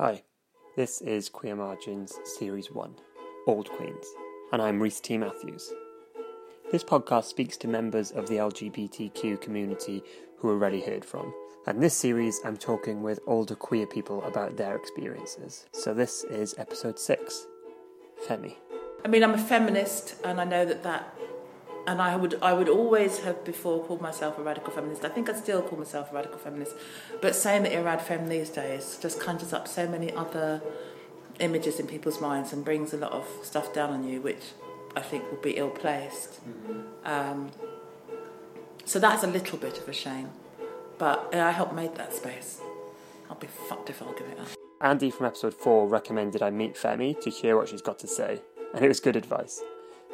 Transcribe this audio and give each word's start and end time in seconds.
Hi, 0.00 0.22
this 0.76 1.00
is 1.00 1.28
Queer 1.28 1.56
Margins 1.56 2.20
Series 2.22 2.70
1, 2.70 2.94
Old 3.48 3.68
Queens, 3.68 4.06
and 4.52 4.62
I'm 4.62 4.80
Reese 4.80 5.00
T. 5.00 5.18
Matthews. 5.18 5.72
This 6.70 6.84
podcast 6.84 7.24
speaks 7.24 7.56
to 7.56 7.66
members 7.66 8.12
of 8.12 8.28
the 8.28 8.36
LGBTQ 8.36 9.40
community 9.40 10.04
who 10.36 10.50
are 10.50 10.52
already 10.52 10.82
heard 10.82 11.04
from. 11.04 11.34
And 11.66 11.82
this 11.82 11.96
series, 11.96 12.40
I'm 12.44 12.56
talking 12.56 13.02
with 13.02 13.18
older 13.26 13.56
queer 13.56 13.88
people 13.88 14.22
about 14.22 14.56
their 14.56 14.76
experiences. 14.76 15.66
So 15.72 15.92
this 15.92 16.22
is 16.22 16.54
episode 16.58 17.00
6 17.00 17.46
Femi. 18.24 18.54
I 19.04 19.08
mean, 19.08 19.24
I'm 19.24 19.34
a 19.34 19.38
feminist, 19.38 20.14
and 20.22 20.40
I 20.40 20.44
know 20.44 20.64
that 20.64 20.84
that, 20.84 21.17
and 21.88 22.02
I 22.02 22.16
would, 22.16 22.38
I 22.42 22.52
would 22.52 22.68
always 22.68 23.20
have 23.20 23.46
before 23.46 23.82
called 23.82 24.02
myself 24.02 24.38
a 24.38 24.42
radical 24.42 24.70
feminist. 24.70 25.06
I 25.06 25.08
think 25.08 25.30
I 25.30 25.34
still 25.34 25.62
call 25.62 25.78
myself 25.78 26.12
a 26.12 26.14
radical 26.14 26.36
feminist, 26.36 26.74
but 27.22 27.34
saying 27.34 27.62
that 27.62 27.72
you're 27.72 27.80
a 27.80 27.84
rad 27.84 28.02
fem 28.02 28.28
these 28.28 28.50
days 28.50 28.98
just 29.00 29.18
conjures 29.18 29.54
up 29.54 29.66
so 29.66 29.88
many 29.88 30.12
other 30.12 30.60
images 31.40 31.80
in 31.80 31.86
people's 31.86 32.20
minds 32.20 32.52
and 32.52 32.62
brings 32.62 32.92
a 32.92 32.98
lot 32.98 33.12
of 33.12 33.26
stuff 33.42 33.72
down 33.72 33.88
on 33.88 34.06
you, 34.06 34.20
which 34.20 34.52
I 34.94 35.00
think 35.00 35.30
would 35.30 35.40
be 35.40 35.52
ill 35.52 35.70
placed. 35.70 36.40
Um, 37.06 37.52
so 38.84 38.98
that's 38.98 39.22
a 39.22 39.26
little 39.26 39.56
bit 39.56 39.78
of 39.78 39.88
a 39.88 39.94
shame, 39.94 40.28
but 40.98 41.30
uh, 41.32 41.38
I 41.38 41.52
helped 41.52 41.72
make 41.72 41.94
that 41.94 42.12
space. 42.12 42.60
I'll 43.30 43.36
be 43.36 43.46
fucked 43.46 43.88
if 43.88 44.02
I'll 44.02 44.12
give 44.12 44.28
it 44.28 44.38
up. 44.38 44.48
Andy 44.82 45.10
from 45.10 45.24
episode 45.24 45.54
4 45.54 45.88
recommended 45.88 46.42
I 46.42 46.50
meet 46.50 46.74
Femi 46.74 47.18
to 47.22 47.30
hear 47.30 47.56
what 47.56 47.70
she's 47.70 47.82
got 47.82 47.98
to 48.00 48.06
say, 48.06 48.42
and 48.74 48.84
it 48.84 48.88
was 48.88 49.00
good 49.00 49.16
advice. 49.16 49.62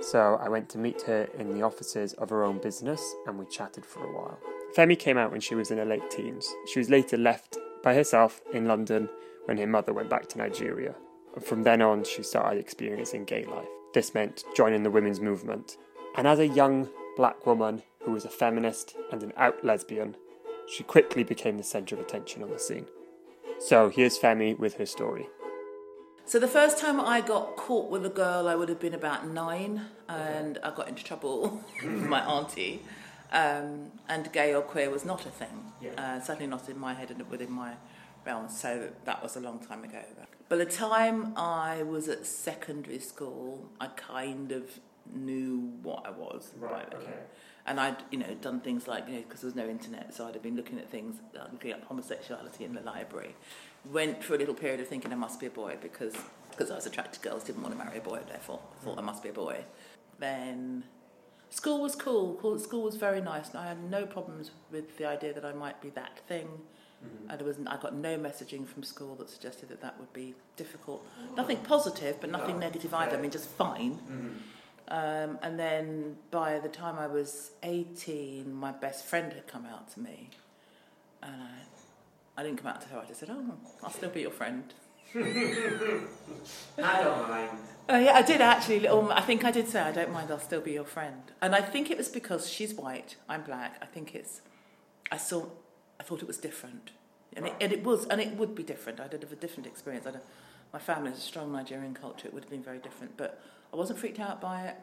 So 0.00 0.38
I 0.40 0.48
went 0.48 0.68
to 0.70 0.78
meet 0.78 1.02
her 1.02 1.28
in 1.38 1.54
the 1.54 1.62
offices 1.62 2.12
of 2.14 2.30
her 2.30 2.44
own 2.44 2.58
business 2.58 3.14
and 3.26 3.38
we 3.38 3.46
chatted 3.46 3.86
for 3.86 4.04
a 4.04 4.12
while. 4.12 4.38
Femi 4.76 4.98
came 4.98 5.16
out 5.16 5.30
when 5.30 5.40
she 5.40 5.54
was 5.54 5.70
in 5.70 5.78
her 5.78 5.84
late 5.84 6.10
teens. 6.10 6.52
She 6.72 6.78
was 6.78 6.90
later 6.90 7.16
left 7.16 7.58
by 7.82 7.94
herself 7.94 8.40
in 8.52 8.66
London 8.66 9.08
when 9.44 9.58
her 9.58 9.66
mother 9.66 9.92
went 9.92 10.10
back 10.10 10.28
to 10.28 10.38
Nigeria. 10.38 10.94
And 11.34 11.44
from 11.44 11.62
then 11.62 11.82
on, 11.82 12.04
she 12.04 12.22
started 12.22 12.58
experiencing 12.58 13.24
gay 13.24 13.44
life. 13.44 13.68
This 13.92 14.14
meant 14.14 14.44
joining 14.56 14.82
the 14.82 14.90
women's 14.90 15.20
movement. 15.20 15.76
And 16.16 16.26
as 16.26 16.38
a 16.38 16.46
young 16.46 16.88
black 17.16 17.46
woman 17.46 17.82
who 18.02 18.12
was 18.12 18.24
a 18.24 18.30
feminist 18.30 18.96
and 19.12 19.22
an 19.22 19.32
out 19.36 19.64
lesbian, 19.64 20.16
she 20.68 20.82
quickly 20.82 21.22
became 21.24 21.56
the 21.56 21.62
centre 21.62 21.94
of 21.94 22.00
attention 22.00 22.42
on 22.42 22.50
the 22.50 22.58
scene. 22.58 22.86
So 23.58 23.88
here's 23.88 24.18
Femi 24.18 24.58
with 24.58 24.74
her 24.74 24.86
story. 24.86 25.28
So 26.26 26.38
the 26.38 26.48
first 26.48 26.78
time 26.78 26.98
I 26.98 27.20
got 27.20 27.56
caught 27.56 27.90
with 27.90 28.06
a 28.06 28.10
girl, 28.10 28.48
I 28.48 28.54
would 28.54 28.70
have 28.70 28.80
been 28.80 28.94
about 28.94 29.28
nine, 29.28 29.82
and 30.08 30.58
I 30.62 30.70
got 30.70 30.88
into 30.88 31.04
trouble 31.04 31.62
with 31.84 32.06
my 32.06 32.24
auntie. 32.24 32.82
Um, 33.30 33.92
and 34.08 34.32
gay 34.32 34.54
or 34.54 34.62
queer 34.62 34.90
was 34.90 35.04
not 35.04 35.26
a 35.26 35.30
thing, 35.30 35.72
uh, 35.98 36.20
certainly 36.20 36.46
not 36.46 36.68
in 36.68 36.78
my 36.78 36.94
head 36.94 37.10
and 37.10 37.28
within 37.28 37.50
my 37.50 37.74
realm. 38.24 38.48
So 38.48 38.90
that 39.04 39.22
was 39.22 39.36
a 39.36 39.40
long 39.40 39.58
time 39.58 39.84
ago. 39.84 40.00
By 40.48 40.56
the 40.56 40.66
time 40.66 41.34
I 41.36 41.82
was 41.82 42.08
at 42.08 42.26
secondary 42.26 43.00
school, 43.00 43.68
I 43.80 43.88
kind 43.88 44.52
of 44.52 44.78
knew 45.12 45.72
what 45.82 46.06
I 46.06 46.10
was. 46.10 46.52
Right, 46.58 46.86
okay. 46.94 47.18
And 47.66 47.80
I'd, 47.80 47.96
you 48.10 48.18
know, 48.18 48.34
done 48.40 48.60
things 48.60 48.86
like, 48.86 49.08
you 49.08 49.14
know, 49.14 49.22
because 49.22 49.40
there 49.40 49.48
was 49.48 49.56
no 49.56 49.68
internet, 49.68 50.14
so 50.14 50.26
I'd 50.26 50.34
have 50.34 50.42
been 50.42 50.56
looking 50.56 50.78
at 50.78 50.90
things, 50.90 51.16
uh, 51.38 51.46
looking 51.50 51.72
at 51.72 51.82
homosexuality 51.82 52.64
in 52.64 52.74
the 52.74 52.82
library. 52.82 53.34
Went 53.92 54.22
through 54.24 54.36
a 54.36 54.38
little 54.38 54.54
period 54.54 54.80
of 54.80 54.88
thinking 54.88 55.12
I 55.12 55.16
must 55.16 55.40
be 55.40 55.46
a 55.46 55.50
boy 55.50 55.76
because 55.80 56.14
because 56.50 56.70
I 56.70 56.76
was 56.76 56.86
attracted 56.86 57.20
to 57.20 57.28
girls, 57.28 57.44
didn't 57.44 57.62
want 57.62 57.76
to 57.76 57.84
marry 57.84 57.98
a 57.98 58.00
boy, 58.00 58.20
therefore 58.28 58.60
thought 58.82 58.96
I 58.98 59.02
must 59.02 59.22
be 59.22 59.28
a 59.30 59.32
boy. 59.32 59.64
Then 60.20 60.84
school 61.50 61.82
was 61.82 61.96
cool. 61.96 62.58
School 62.58 62.82
was 62.82 62.96
very 62.96 63.20
nice, 63.20 63.50
and 63.50 63.58
I 63.58 63.66
had 63.66 63.90
no 63.90 64.06
problems 64.06 64.52
with 64.70 64.96
the 64.96 65.04
idea 65.06 65.32
that 65.32 65.44
I 65.44 65.52
might 65.52 65.80
be 65.80 65.90
that 65.90 66.20
thing. 66.28 66.48
And 67.28 67.38
there 67.38 67.46
was, 67.46 67.58
I 67.66 67.76
got 67.76 67.94
no 67.94 68.16
messaging 68.16 68.66
from 68.66 68.82
school 68.82 69.14
that 69.16 69.28
suggested 69.28 69.68
that 69.68 69.82
that 69.82 69.98
would 70.00 70.12
be 70.14 70.34
difficult. 70.56 71.06
Nothing 71.36 71.58
positive, 71.58 72.18
but 72.20 72.30
nothing 72.30 72.58
negative 72.58 72.94
either. 72.94 73.18
I 73.18 73.20
mean, 73.20 73.30
just 73.30 73.48
fine. 73.50 73.98
Um, 74.88 75.38
and 75.42 75.58
then 75.58 76.16
by 76.30 76.58
the 76.60 76.68
time 76.68 76.98
I 76.98 77.06
was 77.06 77.50
18, 77.62 78.54
my 78.54 78.72
best 78.72 79.04
friend 79.04 79.32
had 79.32 79.46
come 79.46 79.66
out 79.66 79.92
to 79.94 80.00
me. 80.00 80.30
And 81.22 81.34
I, 81.34 81.48
I 82.36 82.42
didn't 82.42 82.58
come 82.58 82.68
out 82.68 82.80
to 82.82 82.88
her, 82.88 82.98
I 82.98 83.06
just 83.06 83.20
said, 83.20 83.30
Oh, 83.30 83.54
I'll 83.82 83.90
still 83.90 84.10
be 84.10 84.22
your 84.22 84.30
friend. 84.30 84.64
I 85.14 85.20
don't 86.76 87.28
mind. 87.28 87.50
Oh, 87.88 87.98
yeah, 87.98 88.14
I 88.14 88.22
did 88.22 88.40
actually. 88.40 88.80
Little, 88.80 89.12
I 89.12 89.20
think 89.20 89.44
I 89.44 89.50
did 89.50 89.68
say, 89.68 89.80
I 89.80 89.92
don't 89.92 90.10
mind, 90.12 90.30
I'll 90.30 90.40
still 90.40 90.60
be 90.60 90.72
your 90.72 90.84
friend. 90.84 91.22
And 91.40 91.54
I 91.54 91.60
think 91.60 91.90
it 91.90 91.98
was 91.98 92.08
because 92.08 92.48
she's 92.50 92.74
white, 92.74 93.16
I'm 93.28 93.42
black. 93.42 93.78
I 93.80 93.86
think 93.86 94.14
it's, 94.14 94.40
I 95.12 95.16
saw, 95.16 95.46
I 96.00 96.02
thought 96.02 96.22
it 96.22 96.26
was 96.26 96.38
different. 96.38 96.90
And 97.36 97.46
it, 97.46 97.54
and 97.60 97.72
it 97.72 97.84
was, 97.84 98.06
and 98.06 98.20
it 98.20 98.36
would 98.36 98.54
be 98.54 98.62
different. 98.62 99.00
I'd 99.00 99.12
have 99.12 99.32
a 99.32 99.36
different 99.36 99.66
experience. 99.66 100.06
I'd 100.06 100.14
have, 100.14 100.22
my 100.72 100.78
family 100.78 101.10
has 101.10 101.18
a 101.18 101.22
strong 101.22 101.52
Nigerian 101.52 101.94
culture, 101.94 102.26
it 102.26 102.34
would 102.34 102.44
have 102.44 102.50
been 102.50 102.62
very 102.62 102.78
different. 102.78 103.16
But 103.16 103.40
I 103.72 103.76
wasn't 103.76 103.98
freaked 103.98 104.20
out 104.20 104.40
by 104.40 104.62
it. 104.68 104.76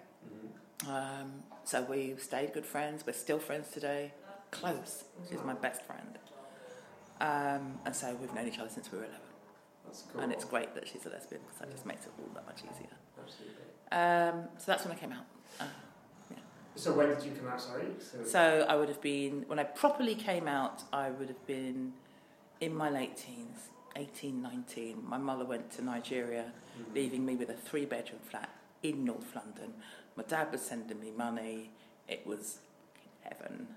Um, 0.87 1.43
so 1.63 1.81
we 1.83 2.15
stayed 2.17 2.53
good 2.53 2.65
friends. 2.65 3.03
We're 3.05 3.13
still 3.13 3.39
friends 3.39 3.69
today. 3.71 4.13
Close. 4.51 5.03
She's 5.29 5.43
my 5.43 5.53
best 5.53 5.81
friend. 5.83 6.17
Um, 7.21 7.79
and 7.85 7.95
so 7.95 8.15
we've 8.19 8.33
known 8.33 8.47
each 8.47 8.57
other 8.59 8.69
since 8.69 8.91
we 8.91 8.97
were 8.97 9.05
11. 9.05 9.21
That's 9.85 10.03
cool. 10.11 10.21
And 10.21 10.31
it's 10.33 10.43
great 10.43 10.73
that 10.75 10.87
she's 10.87 11.05
a 11.05 11.09
lesbian 11.09 11.41
because 11.43 11.59
that 11.59 11.71
just 11.71 11.85
makes 11.85 12.05
it 12.05 12.11
all 12.19 12.29
that 12.33 12.45
much 12.47 12.61
easier. 12.61 12.89
Absolutely. 13.21 13.61
Um, 13.91 14.49
so 14.57 14.65
that's 14.71 14.83
when 14.85 14.93
I 14.93 14.99
came 14.99 15.11
out. 15.11 15.25
Uh, 15.59 15.65
So 16.75 16.93
when 16.93 17.09
did 17.09 17.21
you 17.23 17.31
come 17.31 17.47
out, 17.49 17.61
sorry? 17.61 17.85
So, 17.99 18.23
so 18.25 18.65
I 18.67 18.75
would 18.75 18.87
have 18.87 19.01
been, 19.01 19.43
when 19.47 19.59
I 19.59 19.65
properly 19.65 20.15
came 20.15 20.47
out, 20.47 20.83
I 20.93 21.09
would 21.11 21.27
have 21.27 21.45
been 21.45 21.93
in 22.61 22.73
my 22.73 22.89
late 22.89 23.17
teens, 23.17 23.69
18, 23.97 24.41
19. 24.41 25.03
My 25.05 25.17
mother 25.17 25.43
went 25.45 25.69
to 25.71 25.83
Nigeria, 25.83 26.53
leaving 26.95 27.25
me 27.25 27.35
with 27.35 27.49
a 27.49 27.53
three 27.53 27.85
bedroom 27.85 28.21
flat 28.23 28.49
in 28.81 29.03
North 29.03 29.35
London. 29.35 29.73
My 30.15 30.23
dad 30.23 30.51
was 30.51 30.61
sending 30.61 30.99
me 30.99 31.11
money. 31.15 31.71
It 32.07 32.25
was 32.25 32.59
heaven. 33.23 33.67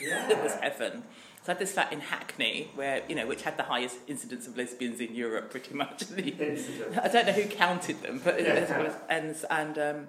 yeah. 0.00 0.28
it 0.30 0.42
was 0.42 0.54
heaven. 0.54 1.02
So 1.42 1.52
I 1.52 1.54
had 1.54 1.58
this 1.58 1.72
flat 1.72 1.92
in 1.92 2.00
Hackney, 2.00 2.70
where 2.74 3.02
you 3.08 3.14
know, 3.14 3.26
which 3.26 3.42
had 3.42 3.56
the 3.58 3.64
highest 3.64 3.96
incidence 4.06 4.46
of 4.46 4.56
lesbians 4.56 4.98
in 5.00 5.14
Europe, 5.14 5.50
pretty 5.50 5.74
much. 5.74 6.04
I 6.16 7.08
don't 7.12 7.26
know 7.26 7.32
who 7.32 7.46
counted 7.48 8.02
them, 8.02 8.20
but 8.24 8.40
it, 8.40 8.46
Yeah. 8.46 8.94
and 9.10 9.36
and 9.50 9.78
um, 9.78 10.08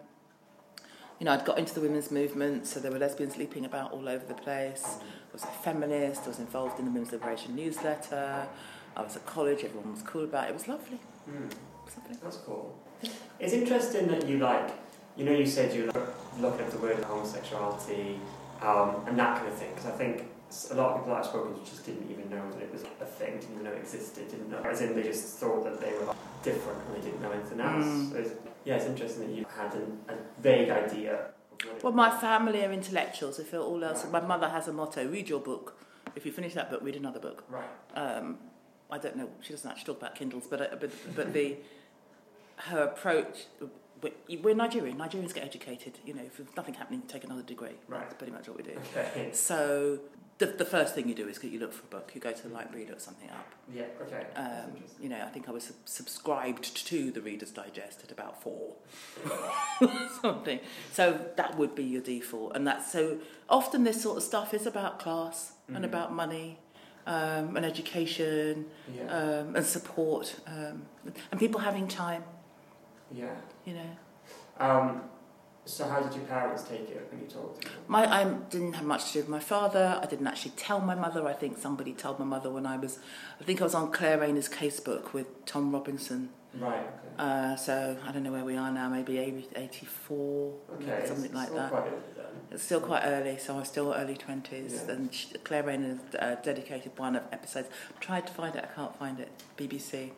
you 1.20 1.26
know, 1.26 1.34
I'd 1.34 1.44
got 1.46 1.58
into 1.60 1.74
the 1.74 1.82
women's 1.82 2.10
movement, 2.12 2.68
so 2.68 2.80
there 2.80 2.92
were 2.92 3.00
lesbians 3.00 3.36
leaping 3.38 3.66
about 3.66 3.92
all 3.92 4.08
over 4.08 4.26
the 4.26 4.34
place. 4.34 4.84
I 4.86 5.34
was 5.34 5.44
a 5.44 5.48
feminist. 5.48 6.24
I 6.26 6.28
was 6.30 6.40
involved 6.40 6.80
in 6.80 6.86
the 6.86 6.92
Women's 6.92 7.12
Liberation 7.12 7.56
newsletter. 7.56 8.48
I 8.96 9.02
was 9.02 9.18
at 9.18 9.26
college. 9.26 9.64
Everyone 9.66 9.92
was 9.92 10.04
cool 10.04 10.24
about 10.24 10.46
it. 10.48 10.52
It 10.52 10.54
was 10.54 10.68
lovely. 10.70 11.00
Hmm. 11.26 11.48
It 11.48 11.56
was 11.86 11.98
lovely. 11.98 12.18
That's 12.24 12.38
cool. 12.38 12.78
It's 13.40 13.52
interesting 13.54 14.08
that 14.08 14.26
you 14.26 14.38
like, 14.38 14.70
you 15.18 15.26
know, 15.26 15.34
you 15.34 15.46
said 15.46 15.74
you 15.76 15.92
were 15.94 16.08
looking 16.40 16.66
at 16.66 16.72
the 16.72 16.78
word 16.78 17.04
homosexuality 17.04 18.20
um, 18.62 19.04
and 19.08 19.18
that 19.20 19.38
kind 19.38 19.48
of 19.48 19.58
thing. 19.58 19.70
Because 19.74 19.88
I 19.88 19.92
think 19.92 20.26
a 20.72 20.76
lot 20.76 20.92
of 20.92 20.96
people 20.98 21.14
that 21.14 21.20
I've 21.20 21.26
spoken 21.26 21.54
to 21.54 21.70
just 21.70 21.86
didn't 21.86 22.10
even 22.10 22.30
know 22.30 22.50
that 22.52 22.62
it 22.62 22.72
was 22.72 22.84
a 22.84 23.06
thing, 23.06 23.40
didn't 23.40 23.52
even 23.54 23.64
know 23.64 23.72
it 23.72 23.80
existed, 23.80 24.30
didn't 24.30 24.50
know. 24.50 24.62
As 24.64 24.82
in, 24.82 24.96
they 24.96 25.04
just 25.04 25.38
thought 25.38 25.64
that 25.64 25.82
they 25.82 25.94
were 25.94 26.14
different 26.44 26.80
and 26.88 26.96
they 26.96 27.02
didn't 27.06 27.22
know 27.22 27.32
anything 27.32 27.60
else. 27.60 27.86
Mm. 27.86 28.12
So 28.12 28.18
it's, 28.18 28.32
yeah, 28.64 28.76
it's 28.76 28.86
interesting 28.86 29.28
that 29.28 29.36
you 29.36 29.46
had 29.56 29.74
an, 29.74 30.00
a 30.10 30.14
vague 30.42 30.70
idea. 30.70 31.14
Of 31.14 31.66
what 31.66 31.76
it 31.76 31.84
Well, 31.84 31.94
my 31.94 32.10
family 32.10 32.64
are 32.64 32.72
intellectuals. 32.72 33.40
If 33.40 33.54
all 33.54 33.84
else, 33.84 34.06
my 34.12 34.22
mother 34.22 34.50
has 34.50 34.68
a 34.68 34.74
motto: 34.74 35.08
read 35.08 35.30
your 35.30 35.40
book. 35.40 35.78
If 36.16 36.26
you 36.26 36.32
finish 36.32 36.54
that 36.54 36.70
book, 36.70 36.82
read 36.84 36.96
another 36.96 37.20
book. 37.20 37.44
Right. 37.50 37.66
um, 37.96 38.38
I 38.90 38.98
don't 38.98 39.18
know. 39.18 39.30
She 39.42 39.52
doesn't 39.52 39.70
actually 39.70 39.86
talk 39.86 39.98
about 39.98 40.16
Kindles, 40.16 40.48
but 40.48 40.62
uh, 40.62 40.76
but 40.80 40.92
but 41.16 41.34
the 41.34 41.58
her 42.58 42.84
approach. 42.84 43.46
We- 44.02 44.38
We're 44.38 44.56
Nigerian. 44.56 44.98
Nigerians 44.98 45.34
get 45.34 45.44
educated. 45.44 46.00
You 46.06 46.14
know, 46.14 46.24
if 46.24 46.38
there's 46.38 46.56
nothing 46.56 46.74
happening, 46.76 47.02
take 47.08 47.24
another 47.24 47.42
degree. 47.44 47.78
Right. 47.88 48.02
That's 48.02 48.14
pretty 48.16 48.34
much 48.34 48.48
what 48.48 48.58
we 48.58 48.64
do. 48.64 48.78
Okay. 48.96 49.30
So 49.34 50.00
the 50.38 50.48
the 50.48 50.66
first 50.66 50.94
thing 50.96 51.08
you 51.08 51.16
do 51.16 51.28
is 51.30 51.42
you 51.44 51.60
look 51.60 51.72
for 51.74 51.84
a 51.84 51.88
book. 51.98 52.12
You 52.14 52.20
go 52.22 52.32
to 52.34 52.44
the 52.48 52.54
library, 52.54 52.84
you 52.84 52.90
look 52.90 53.00
something 53.00 53.30
up. 53.30 53.48
Yeah. 53.74 53.86
Okay. 54.02 54.26
Um, 54.36 54.72
you 55.02 55.08
know, 55.10 55.22
I 55.24 55.30
think 55.30 55.48
I 55.48 55.52
was 55.52 55.64
sub- 55.66 55.76
subscribed 55.86 56.76
to 56.88 57.10
the 57.12 57.22
Reader's 57.22 57.52
Digest 57.52 58.04
at 58.04 58.12
about 58.12 58.42
four, 58.44 58.76
something. 60.22 60.60
So 60.92 61.20
that 61.38 61.58
would 61.58 61.76
be 61.76 61.84
your 61.84 62.02
default, 62.02 62.56
and 62.56 62.66
that's 62.68 62.92
so 62.92 63.20
often 63.50 63.84
this 63.84 64.02
sort 64.02 64.18
of 64.18 64.24
stuff 64.24 64.54
is 64.54 64.66
about 64.66 65.00
class 65.00 65.54
and 65.68 65.78
Mhm. 65.80 65.86
about 65.86 66.12
money, 66.14 66.60
um, 67.08 67.56
and 67.56 67.66
education, 67.66 68.66
Yeah. 68.94 69.06
um, 69.18 69.56
and 69.56 69.66
support, 69.66 70.36
um, 70.48 70.86
and 71.32 71.40
people 71.40 71.62
having 71.62 71.88
time. 71.88 72.24
Yeah. 73.12 73.36
You 73.66 73.74
know, 73.76 73.90
Um, 74.60 75.02
so 75.66 75.88
how 75.88 76.00
did 76.00 76.14
your 76.16 76.26
parents 76.26 76.64
take 76.64 76.90
it 76.90 77.08
when 77.12 77.22
you 77.22 77.28
told 77.28 77.60
them? 77.62 77.72
my 77.88 78.06
I 78.06 78.24
didn't 78.52 78.74
have 78.74 78.86
much 78.86 79.08
to 79.08 79.14
do 79.14 79.20
with 79.20 79.30
my 79.30 79.40
father. 79.40 80.00
I 80.02 80.06
didn't 80.06 80.28
actually 80.28 80.52
tell 80.52 80.80
my 80.80 80.96
mother. 80.96 81.28
I 81.28 81.34
think 81.34 81.58
somebody 81.58 81.94
told 81.94 82.20
my 82.20 82.26
mother 82.26 82.50
when 82.52 82.66
I 82.66 82.78
was, 82.78 83.00
I 83.42 83.44
think 83.44 83.62
I 83.62 83.64
was 83.64 83.74
on 83.76 83.92
Claire 83.92 84.20
Rayner's 84.20 84.48
casebook 84.50 85.14
with 85.14 85.46
Tom 85.46 85.72
Robinson. 85.72 86.30
Right. 86.60 86.80
Okay. 86.80 86.90
Uh, 87.18 87.56
so 87.56 87.98
I 88.08 88.12
don't 88.12 88.24
know 88.24 88.32
where 88.32 88.46
we 88.46 88.56
are 88.58 88.72
now, 88.72 88.88
maybe 88.90 89.18
80, 89.18 89.48
84, 89.56 90.54
Okay. 90.76 91.06
something 91.08 91.26
it's 91.26 91.34
like 91.34 91.48
still 91.48 91.58
that. 91.58 91.70
Quite 91.72 91.88
early. 91.88 91.98
It's 92.52 92.64
still 92.64 92.80
quite 92.82 93.04
early, 93.06 93.38
so 93.38 93.58
I'm 93.58 93.66
still 93.66 93.94
early 93.94 94.16
20s. 94.16 94.88
Yeah. 94.88 94.94
And 94.94 95.10
Claire 95.44 95.64
Rayner 95.64 96.00
uh, 96.20 96.36
dedicated 96.36 96.92
one 96.98 97.16
of 97.16 97.24
episodes. 97.32 97.70
I 97.96 98.00
Tried 98.00 98.28
to 98.28 98.34
find 98.34 98.56
it, 98.56 98.64
I 98.70 98.74
can't 98.74 98.98
find 98.98 99.20
it. 99.20 99.30
BBC. 99.58 100.12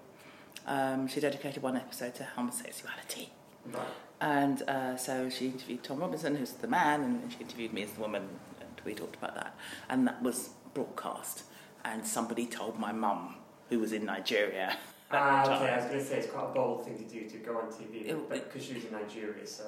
Um, 0.67 1.07
she 1.07 1.19
dedicated 1.19 1.63
one 1.63 1.75
episode 1.77 2.13
to 2.15 2.23
homosexuality. 2.23 3.29
Right. 3.65 3.87
And 4.19 4.61
uh, 4.63 4.97
so 4.97 5.29
she 5.29 5.45
interviewed 5.47 5.83
Tom 5.83 5.99
Robinson, 5.99 6.35
who's 6.35 6.51
the 6.53 6.67
man, 6.67 7.03
and 7.03 7.31
she 7.31 7.39
interviewed 7.39 7.71
me 7.73 7.83
as 7.83 7.91
the 7.91 8.01
woman, 8.01 8.23
and 8.59 8.69
we 8.85 8.93
talked 8.93 9.15
about 9.15 9.35
that. 9.35 9.55
And 9.89 10.07
that 10.07 10.21
was 10.21 10.49
broadcast. 10.73 11.43
And 11.85 12.05
somebody 12.05 12.45
told 12.45 12.77
my 12.79 12.91
mum, 12.91 13.35
who 13.69 13.79
was 13.79 13.93
in 13.93 14.05
Nigeria. 14.05 14.75
Ah, 15.09 15.43
okay. 15.45 15.69
I 15.71 15.77
was 15.77 15.85
going 15.85 15.99
to 15.99 16.03
say 16.05 16.17
it's 16.17 16.27
quite 16.27 16.43
a 16.49 16.53
bold 16.53 16.83
thing 16.83 16.97
to 16.97 17.03
do 17.05 17.29
to 17.29 17.37
go 17.37 17.59
on 17.59 17.67
TV, 17.71 18.07
It- 18.09 18.27
but 18.27 18.43
because 18.43 18.67
she 18.67 18.73
was 18.73 18.83
in 18.83 18.91
Nigeria, 18.91 19.47
so 19.47 19.63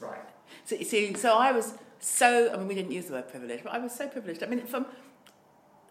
right. 0.00 0.18
So 0.64 0.74
you 0.74 0.84
see, 0.84 1.14
so 1.14 1.38
I 1.38 1.52
was 1.52 1.74
so. 2.00 2.52
I 2.52 2.56
mean, 2.56 2.66
we 2.66 2.74
didn't 2.74 2.90
use 2.90 3.04
the 3.06 3.12
word 3.12 3.28
privileged, 3.28 3.62
but 3.62 3.72
I 3.74 3.78
was 3.78 3.92
so 3.94 4.08
privileged. 4.08 4.42
I 4.42 4.46
mean, 4.46 4.66
from 4.66 4.86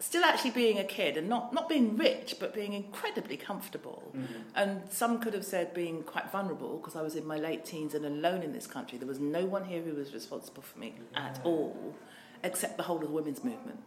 still 0.00 0.24
actually 0.24 0.50
being 0.50 0.78
a 0.78 0.84
kid 0.84 1.16
and 1.16 1.28
not 1.28 1.52
not 1.52 1.68
being 1.68 1.96
rich, 1.96 2.36
but 2.38 2.54
being 2.54 2.72
incredibly 2.72 3.36
comfortable. 3.36 4.12
And 4.54 4.82
some 4.90 5.18
could 5.20 5.34
have 5.34 5.44
said 5.44 5.74
being 5.74 6.02
quite 6.02 6.30
vulnerable 6.30 6.78
because 6.78 6.96
I 6.96 7.02
was 7.02 7.16
in 7.16 7.26
my 7.26 7.36
late 7.36 7.64
teens 7.64 7.94
and 7.94 8.04
alone 8.04 8.42
in 8.42 8.52
this 8.52 8.66
country. 8.66 8.98
There 8.98 9.08
was 9.08 9.20
no 9.20 9.44
one 9.44 9.64
here 9.64 9.82
who 9.82 9.94
was 9.94 10.14
responsible 10.14 10.62
for 10.62 10.78
me 10.78 10.94
at 11.14 11.40
all, 11.44 11.94
except 12.42 12.76
the 12.76 12.84
whole 12.84 12.96
of 12.96 13.02
the 13.02 13.08
women's 13.08 13.42
movement. 13.44 13.80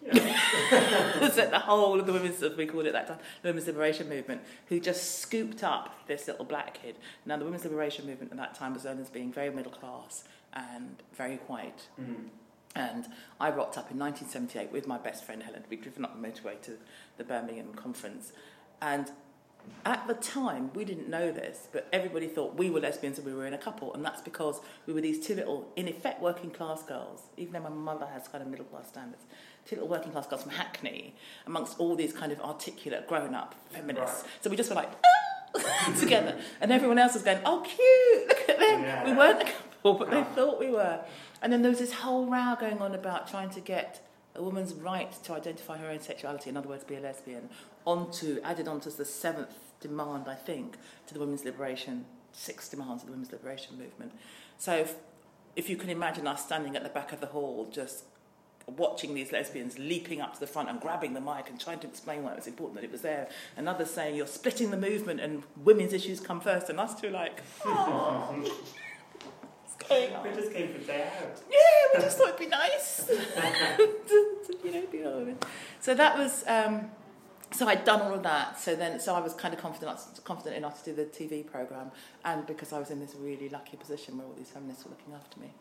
Yeah. 0.00 1.20
except 1.22 1.50
the 1.50 1.58
whole 1.58 1.98
of 2.00 2.06
the 2.06 2.12
women's, 2.12 2.40
we 2.56 2.66
called 2.66 2.86
it 2.86 2.92
that 2.92 3.08
time, 3.08 3.18
the 3.42 3.48
women's 3.48 3.66
liberation 3.66 4.08
movement, 4.08 4.40
who 4.66 4.80
just 4.80 5.20
scooped 5.20 5.62
up 5.62 6.06
this 6.06 6.26
little 6.26 6.44
black 6.44 6.78
kid. 6.80 6.96
Now, 7.26 7.36
the 7.36 7.44
women's 7.44 7.64
liberation 7.64 8.06
movement 8.06 8.32
at 8.32 8.38
that 8.38 8.54
time 8.54 8.74
was 8.74 8.84
known 8.84 9.00
as 9.00 9.10
being 9.10 9.32
very 9.32 9.50
middle 9.50 9.72
class 9.72 10.24
and 10.54 11.02
very 11.14 11.36
white. 11.48 11.88
Mm. 12.00 12.28
And 12.78 13.06
I 13.40 13.50
rocked 13.50 13.76
up 13.76 13.90
in 13.90 13.98
1978 13.98 14.72
with 14.72 14.86
my 14.86 14.98
best 14.98 15.24
friend 15.24 15.42
Helen. 15.42 15.64
We'd 15.68 15.82
driven 15.82 16.04
up 16.04 16.20
the 16.20 16.26
motorway 16.26 16.60
to 16.62 16.78
the 17.16 17.24
Birmingham 17.24 17.74
conference. 17.74 18.32
And 18.80 19.10
at 19.84 20.06
the 20.06 20.14
time, 20.14 20.70
we 20.74 20.84
didn't 20.84 21.08
know 21.08 21.32
this, 21.32 21.66
but 21.72 21.88
everybody 21.92 22.28
thought 22.28 22.54
we 22.54 22.70
were 22.70 22.78
lesbians 22.78 23.18
and 23.18 23.26
we 23.26 23.34
were 23.34 23.46
in 23.46 23.52
a 23.52 23.58
couple. 23.58 23.92
And 23.92 24.04
that's 24.04 24.22
because 24.22 24.60
we 24.86 24.92
were 24.92 25.00
these 25.00 25.18
two 25.18 25.34
little, 25.34 25.72
in 25.74 25.88
effect, 25.88 26.22
working 26.22 26.50
class 26.50 26.84
girls, 26.84 27.22
even 27.36 27.52
though 27.52 27.68
my 27.68 27.68
mother 27.68 28.06
has 28.06 28.28
kind 28.28 28.42
of 28.42 28.48
middle 28.48 28.66
class 28.66 28.88
standards. 28.88 29.24
Two 29.66 29.74
little 29.74 29.88
working 29.88 30.12
class 30.12 30.28
girls 30.28 30.42
from 30.44 30.52
Hackney, 30.52 31.16
amongst 31.46 31.80
all 31.80 31.96
these 31.96 32.12
kind 32.12 32.30
of 32.30 32.40
articulate, 32.40 33.08
grown 33.08 33.34
up 33.34 33.56
feminists. 33.70 34.22
Right. 34.22 34.32
So 34.40 34.50
we 34.50 34.56
just 34.56 34.70
were 34.70 34.76
like, 34.76 34.90
"Ah!" 35.04 35.28
together. 35.98 36.38
And 36.60 36.72
everyone 36.72 36.98
else 36.98 37.14
was 37.14 37.22
going, 37.22 37.38
oh, 37.44 37.62
cute, 37.64 38.28
look 38.28 38.48
at 38.48 38.58
them. 38.58 38.82
Yeah. 38.82 39.04
We 39.04 39.12
weren't 39.12 39.42
a 39.42 39.44
couple, 39.44 39.67
but 39.82 40.10
they 40.10 40.20
ah. 40.20 40.24
thought 40.24 40.58
we 40.58 40.70
were. 40.70 41.00
And 41.42 41.52
then 41.52 41.62
there 41.62 41.70
was 41.70 41.78
this 41.78 41.92
whole 41.92 42.26
row 42.26 42.56
going 42.58 42.78
on 42.78 42.94
about 42.94 43.28
trying 43.28 43.50
to 43.50 43.60
get 43.60 44.06
a 44.34 44.42
woman's 44.42 44.74
right 44.74 45.12
to 45.24 45.32
identify 45.32 45.76
her 45.78 45.88
own 45.88 46.00
sexuality, 46.00 46.50
in 46.50 46.56
other 46.56 46.68
words, 46.68 46.84
be 46.84 46.96
a 46.96 47.00
lesbian, 47.00 47.48
onto 47.84 48.40
added 48.42 48.68
onto 48.68 48.90
the 48.90 49.04
seventh 49.04 49.54
demand, 49.80 50.28
I 50.28 50.34
think, 50.34 50.76
to 51.06 51.14
the 51.14 51.20
women's 51.20 51.44
liberation, 51.44 52.04
six 52.32 52.68
demands 52.68 53.02
of 53.02 53.06
the 53.06 53.12
women's 53.12 53.32
liberation 53.32 53.78
movement. 53.78 54.12
So 54.58 54.76
if, 54.76 54.94
if 55.56 55.68
you 55.68 55.76
can 55.76 55.90
imagine 55.90 56.26
us 56.26 56.44
standing 56.44 56.76
at 56.76 56.82
the 56.82 56.88
back 56.88 57.12
of 57.12 57.20
the 57.20 57.26
hall, 57.26 57.68
just 57.70 58.04
watching 58.76 59.14
these 59.14 59.32
lesbians 59.32 59.78
leaping 59.78 60.20
up 60.20 60.34
to 60.34 60.40
the 60.40 60.46
front 60.46 60.68
and 60.68 60.80
grabbing 60.80 61.14
the 61.14 61.20
mic 61.20 61.48
and 61.48 61.58
trying 61.58 61.78
to 61.80 61.86
explain 61.86 62.22
why 62.22 62.32
it 62.32 62.36
was 62.36 62.46
important 62.46 62.74
that 62.76 62.84
it 62.84 62.92
was 62.92 63.02
there, 63.02 63.28
and 63.56 63.68
others 63.68 63.90
saying 63.90 64.14
you're 64.14 64.26
splitting 64.26 64.70
the 64.70 64.76
movement 64.76 65.20
and 65.20 65.42
women's 65.56 65.92
issues 65.92 66.20
come 66.20 66.40
first, 66.40 66.68
and 66.68 66.78
us 66.78 67.00
two 67.00 67.10
like, 67.10 67.42
oh, 67.64 68.60
going 69.88 70.14
on? 70.14 70.28
We 70.28 70.34
just 70.34 70.52
came 70.52 70.72
for 70.72 70.78
day 70.80 71.08
out. 71.20 71.40
Yeah, 71.50 71.58
we 71.94 72.00
just 72.00 72.18
thought 72.18 72.28
it'd 72.28 72.40
be 72.40 72.46
nice. 72.64 73.06
to, 73.06 73.16
to, 74.08 74.58
you 74.64 74.72
know, 74.72 74.86
be 74.90 75.04
all 75.04 75.18
of 75.18 75.28
it. 75.28 75.44
So 75.80 75.94
that 75.94 76.18
was. 76.18 76.44
Um, 76.46 76.90
so 77.50 77.66
I'd 77.66 77.84
done 77.84 78.02
all 78.02 78.12
of 78.12 78.22
that. 78.24 78.60
So 78.60 78.76
then, 78.76 79.00
so 79.00 79.14
I 79.14 79.20
was 79.20 79.32
kind 79.32 79.54
of 79.54 79.60
confident, 79.60 79.98
confident 80.24 80.56
enough 80.56 80.82
to 80.84 80.90
do 80.90 80.96
the 80.96 81.04
TV 81.04 81.46
program, 81.46 81.90
and 82.24 82.46
because 82.46 82.72
I 82.72 82.78
was 82.78 82.90
in 82.90 83.00
this 83.00 83.14
really 83.18 83.48
lucky 83.48 83.76
position 83.76 84.18
where 84.18 84.26
all 84.26 84.34
these 84.34 84.50
feminists 84.50 84.84
were 84.84 84.90
looking 84.90 85.14
after 85.14 85.40
me. 85.40 85.52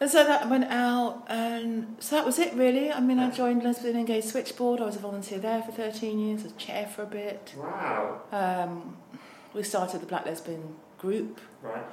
And 0.00 0.10
so 0.10 0.24
that 0.24 0.50
went 0.50 0.64
out, 0.64 1.24
and 1.28 1.96
so 2.00 2.16
that 2.16 2.26
was 2.26 2.38
it 2.38 2.52
really. 2.54 2.90
I 2.90 3.00
mean, 3.00 3.18
I 3.18 3.30
joined 3.30 3.62
Lesbian 3.62 3.96
and 3.96 4.06
Gay 4.06 4.20
Switchboard. 4.20 4.80
I 4.80 4.86
was 4.86 4.96
a 4.96 4.98
volunteer 4.98 5.38
there 5.38 5.62
for 5.62 5.72
13 5.72 6.18
years, 6.18 6.44
a 6.44 6.50
chair 6.52 6.86
for 6.86 7.02
a 7.02 7.06
bit. 7.06 7.54
Wow. 7.56 8.22
Um, 8.32 8.96
we 9.52 9.62
started 9.62 10.00
the 10.00 10.06
Black 10.06 10.26
Lesbian 10.26 10.74
Group. 10.98 11.40
Right. 11.62 11.84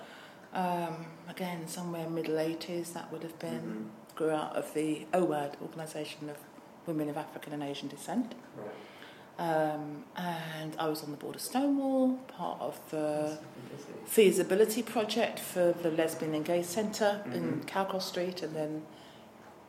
Um, 0.53 1.05
again, 1.29 1.67
somewhere 1.67 2.09
middle 2.09 2.35
80s, 2.37 2.93
that 2.93 3.11
would 3.11 3.23
have 3.23 3.37
been. 3.39 3.89
Mhm. 4.11 4.15
Grew 4.17 4.31
out 4.31 4.55
of 4.55 4.73
the 4.73 5.05
OWAAD, 5.13 5.55
Organisation 5.61 6.29
of 6.29 6.37
Women 6.85 7.09
of 7.09 7.17
African 7.17 7.53
and 7.53 7.63
Asian 7.63 7.87
Descent. 7.87 8.35
Right. 8.57 8.69
Um, 9.39 10.03
and 10.15 10.75
I 10.77 10.87
was 10.89 11.03
on 11.03 11.11
the 11.11 11.17
board 11.17 11.35
of 11.35 11.41
Stonewall, 11.41 12.17
part 12.27 12.59
of 12.59 12.79
the 12.91 13.39
feasibility 14.05 14.83
project 14.83 15.39
for 15.39 15.71
the 15.71 15.89
Lesbian 15.89 16.35
and 16.35 16.45
Gay 16.45 16.61
Centre 16.61 17.23
in 17.33 17.61
Mhm. 17.61 17.67
Cowcross 17.67 18.05
Street, 18.07 18.43
and 18.43 18.53
then 18.55 18.85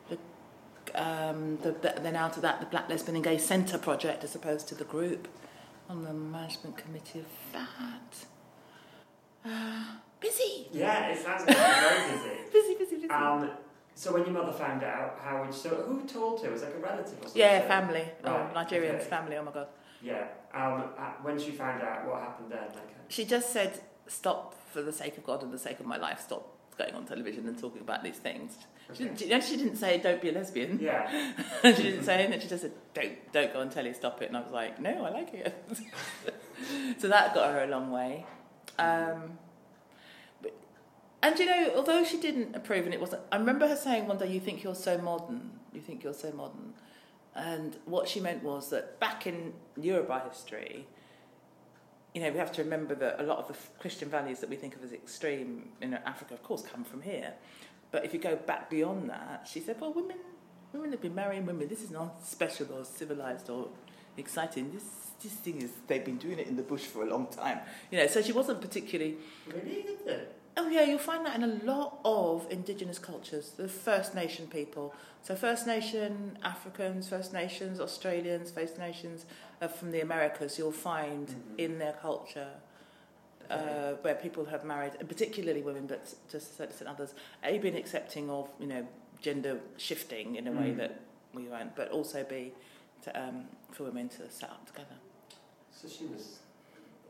the, 0.09 0.17
um, 1.01 1.57
the, 1.63 1.71
the, 1.71 1.95
then 2.01 2.15
out 2.15 2.35
of 2.35 2.41
that, 2.43 2.59
the 2.59 2.65
Black 2.67 2.89
Lesbian 2.89 3.15
and 3.15 3.23
Gay 3.23 3.37
Centre 3.37 3.77
project, 3.79 4.23
as 4.23 4.35
opposed 4.35 4.67
to 4.67 4.75
the 4.75 4.83
group, 4.83 5.27
on 5.89 6.03
the 6.03 6.13
management 6.13 6.77
committee 6.77 7.19
of 7.19 7.25
that. 7.53 8.25
Uh, 9.45 9.83
busy, 10.23 10.67
Yeah, 10.71 11.09
it 11.09 11.19
sounds 11.23 11.45
like 11.45 11.57
very 11.57 12.11
busy. 12.11 12.29
busy, 12.53 12.73
busy, 12.81 12.95
busy. 12.95 13.09
Um, 13.09 13.49
so 13.95 14.13
when 14.13 14.23
your 14.23 14.33
mother 14.33 14.51
found 14.53 14.81
out, 14.83 15.19
how 15.23 15.41
would 15.41 15.53
so 15.53 15.69
who 15.69 15.95
told 16.07 16.41
her? 16.43 16.49
Was 16.51 16.63
it 16.63 16.65
like 16.69 16.75
a 16.75 16.79
relative 16.79 17.19
or 17.19 17.23
something? 17.23 17.39
yeah, 17.41 17.67
family. 17.67 18.05
Oh, 18.23 18.31
Right, 18.31 18.53
Nigerians, 18.55 19.01
okay. 19.01 19.03
family. 19.15 19.35
Oh 19.37 19.43
my 19.43 19.51
god. 19.51 19.67
Yeah. 20.01 20.23
Um, 20.53 20.83
uh, 20.97 21.11
when 21.21 21.37
she 21.39 21.51
found 21.51 21.81
out, 21.81 22.07
what 22.07 22.19
happened 22.21 22.49
then? 22.51 22.67
Like, 22.79 22.89
She 23.09 23.23
just 23.25 23.47
said, 23.51 23.71
"Stop 24.07 24.55
for 24.73 24.81
the 24.81 24.91
sake 25.01 25.17
of 25.19 25.23
God 25.23 25.43
and 25.43 25.51
the 25.53 25.59
sake 25.67 25.79
of 25.79 25.85
my 25.85 25.97
life. 25.97 26.19
Stop 26.21 26.43
going 26.77 26.93
on 26.95 27.05
television 27.05 27.47
and 27.47 27.57
talking 27.65 27.81
about 27.81 28.03
these 28.03 28.17
things." 28.27 28.57
She, 28.93 29.05
okay. 29.05 29.13
didn't, 29.15 29.43
she 29.43 29.57
didn't 29.57 29.77
say, 29.77 29.91
"Don't 29.99 30.21
be 30.21 30.29
a 30.29 30.33
lesbian." 30.33 30.79
Yeah. 30.81 31.33
she 31.61 31.83
didn't 31.83 32.03
say 32.03 32.15
anything. 32.15 32.39
She 32.41 32.47
just 32.47 32.63
said, 32.63 32.73
"Don't, 32.93 33.13
don't 33.31 33.53
go 33.53 33.59
on 33.61 33.69
telly. 33.69 33.93
Stop 33.93 34.21
it." 34.21 34.27
And 34.29 34.37
I 34.37 34.41
was 34.41 34.51
like, 34.51 34.79
"No, 34.81 35.05
I 35.05 35.09
like 35.11 35.33
it." 35.33 35.53
so 36.99 37.07
that 37.07 37.33
got 37.33 37.51
her 37.53 37.63
a 37.63 37.67
long 37.67 37.91
way. 37.91 38.25
Um, 38.79 39.37
and 41.23 41.39
you 41.39 41.45
know, 41.45 41.71
although 41.75 42.03
she 42.03 42.17
didn't 42.19 42.55
approve, 42.55 42.85
and 42.85 42.93
it 42.93 42.99
wasn't. 42.99 43.23
I 43.31 43.37
remember 43.37 43.67
her 43.67 43.75
saying 43.75 44.07
one 44.07 44.17
day, 44.19 44.27
"You 44.27 44.39
think 44.39 44.61
you're 44.63 44.75
so 44.75 44.97
modern. 44.97 45.51
You 45.73 45.81
think 45.81 46.03
you're 46.03 46.13
so 46.13 46.31
modern." 46.31 46.73
And 47.33 47.77
what 47.85 48.07
she 48.07 48.19
meant 48.19 48.43
was 48.43 48.69
that 48.69 48.99
back 48.99 49.25
in 49.25 49.53
Yoruba 49.75 50.23
history, 50.29 50.85
you 52.13 52.21
know, 52.21 52.29
we 52.29 52.37
have 52.37 52.51
to 52.51 52.63
remember 52.63 52.93
that 52.95 53.19
a 53.19 53.23
lot 53.23 53.39
of 53.39 53.47
the 53.47 53.55
Christian 53.79 54.09
values 54.09 54.39
that 54.41 54.49
we 54.49 54.55
think 54.55 54.75
of 54.75 54.83
as 54.83 54.93
extreme 54.93 55.69
in 55.81 55.95
Africa, 55.95 56.35
of 56.35 56.43
course, 56.43 56.61
come 56.61 56.83
from 56.83 57.01
here. 57.01 57.33
But 57.91 58.05
if 58.05 58.13
you 58.13 58.19
go 58.19 58.35
back 58.35 58.69
beyond 58.69 59.09
that, 59.09 59.47
she 59.51 59.59
said, 59.59 59.79
well, 59.79 59.93
women, 59.93 60.17
women 60.73 60.91
have 60.91 61.01
been 61.01 61.15
marrying 61.15 61.45
women. 61.45 61.67
This 61.67 61.81
is 61.81 61.91
not 61.91 62.25
special 62.25 62.67
or 62.71 62.85
civilized 62.85 63.49
or 63.49 63.69
exciting. 64.17 64.71
This, 64.71 64.83
this 65.23 65.33
thing 65.33 65.61
is, 65.61 65.71
they've 65.87 66.05
been 66.05 66.17
doing 66.17 66.37
it 66.37 66.47
in 66.47 66.55
the 66.55 66.63
bush 66.63 66.83
for 66.83 67.03
a 67.03 67.09
long 67.09 67.27
time. 67.27 67.59
You 67.91 67.99
know, 67.99 68.07
so 68.07 68.21
she 68.21 68.31
wasn't 68.31 68.61
particularly 68.61 69.17
Really? 69.47 69.85
Oh 70.55 70.69
yeah, 70.69 70.83
you'll 70.83 70.99
find 70.99 71.25
that 71.25 71.35
in 71.35 71.43
a 71.43 71.63
lot 71.65 71.99
of 72.05 72.45
indigenous 72.51 72.99
cultures, 72.99 73.51
the 73.57 73.67
First 73.67 74.13
Nation 74.13 74.47
people. 74.47 74.93
So 75.23 75.35
First 75.35 75.65
Nation 75.65 76.37
Africans, 76.43 77.09
First 77.09 77.33
Nations 77.33 77.79
Australians, 77.79 78.51
First 78.51 78.77
Nations 78.77 79.25
uh, 79.61 79.67
from 79.67 79.91
the 79.91 80.01
Americas, 80.01 80.57
you'll 80.59 80.71
find 80.71 81.27
Mhm. 81.29 81.59
in 81.59 81.79
their 81.79 81.93
culture 81.93 82.49
uh, 83.49 83.93
where 84.01 84.15
people 84.15 84.45
have 84.45 84.63
married, 84.63 84.93
and 84.99 85.07
particularly 85.09 85.61
women, 85.61 85.85
but 85.85 86.13
to 86.29 86.37
a 86.37 86.39
certain 86.39 86.67
extent 86.69 86.89
others, 86.89 87.13
a 87.43 87.57
been 87.59 87.75
accepting 87.75 88.29
of 88.29 88.49
you 88.59 88.67
know 88.67 88.87
gender 89.21 89.59
shifting 89.77 90.35
in 90.35 90.47
a 90.47 90.51
way 90.51 90.71
Mm. 90.71 90.77
that 90.77 91.01
we 91.33 91.43
weren't, 91.47 91.75
but 91.75 91.89
also 91.91 92.23
b 92.23 92.53
to, 93.03 93.09
um, 93.21 93.47
for 93.71 93.83
women 93.83 94.07
to 94.09 94.29
set 94.29 94.49
up 94.49 94.65
together. 94.65 94.95
So 95.71 95.87
she 95.89 96.05
was. 96.05 96.39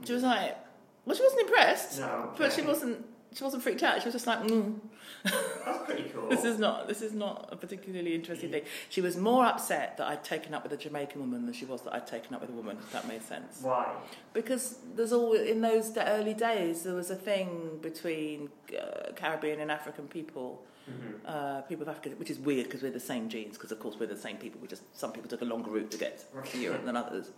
She 0.04 0.14
was 0.14 0.24
like, 0.24 0.58
well, 1.06 1.16
she 1.16 1.22
wasn't 1.24 1.42
impressed, 1.42 2.00
No. 2.00 2.34
but 2.38 2.52
she 2.52 2.62
wasn't. 2.64 3.06
She 3.34 3.44
wasn't 3.44 3.64
freaked 3.64 3.82
out. 3.84 4.00
She 4.00 4.06
was 4.06 4.14
just 4.14 4.28
like, 4.28 4.44
mm, 4.44 4.76
That's 5.24 5.86
pretty 5.86 6.10
cool. 6.14 6.28
This 6.30 6.44
is 6.44 6.60
not. 6.60 6.88
This 6.88 7.02
is 7.02 7.14
not 7.14 7.50
a 7.52 7.56
particularly 7.56 8.14
interesting 8.16 8.52
thing. 8.52 8.64
She 8.90 9.02
was 9.02 9.18
more 9.18 9.46
upset 9.46 9.98
that 9.98 10.08
I'd 10.08 10.24
taken 10.24 10.54
up 10.54 10.64
with 10.64 10.72
a 10.74 10.78
Jamaican 10.78 11.20
woman 11.20 11.46
than 11.46 11.54
she 11.54 11.66
was 11.66 11.82
that 11.84 11.94
I'd 11.94 12.08
taken 12.08 12.34
up 12.36 12.42
with 12.42 12.50
a 12.50 12.54
woman. 12.54 12.78
If 12.80 12.92
that 12.92 13.08
made 13.08 13.24
sense. 13.24 13.60
Why? 13.62 13.92
Because 14.34 14.78
there's 14.96 15.14
all 15.14 15.34
in 15.34 15.62
those 15.62 15.96
early 15.98 16.34
days 16.34 16.84
there 16.84 16.96
was 16.96 17.10
a 17.10 17.16
thing 17.16 17.80
between 17.82 18.50
uh, 18.80 19.12
Caribbean 19.16 19.60
and 19.60 19.72
African 19.72 20.08
people, 20.08 20.64
Mm-hmm. 20.84 21.26
uh, 21.26 21.62
people 21.62 21.84
of 21.84 21.88
Africa, 21.88 22.14
which 22.18 22.30
is 22.30 22.38
weird 22.40 22.66
because 22.66 22.82
we're 22.84 22.92
the 22.92 23.00
same 23.00 23.30
genes. 23.30 23.56
Because 23.58 23.72
of 23.72 23.80
course 23.80 23.96
we're 23.98 24.06
the 24.06 24.18
same 24.18 24.36
people. 24.36 24.60
We 24.62 24.68
just 24.68 24.84
some 24.98 25.14
people 25.14 25.30
took 25.30 25.42
a 25.42 25.46
longer 25.46 25.72
route 25.72 25.90
to 25.92 25.98
get 25.98 26.26
to 26.52 26.58
Europe 26.58 26.84
than 26.84 26.98
others. 26.98 27.32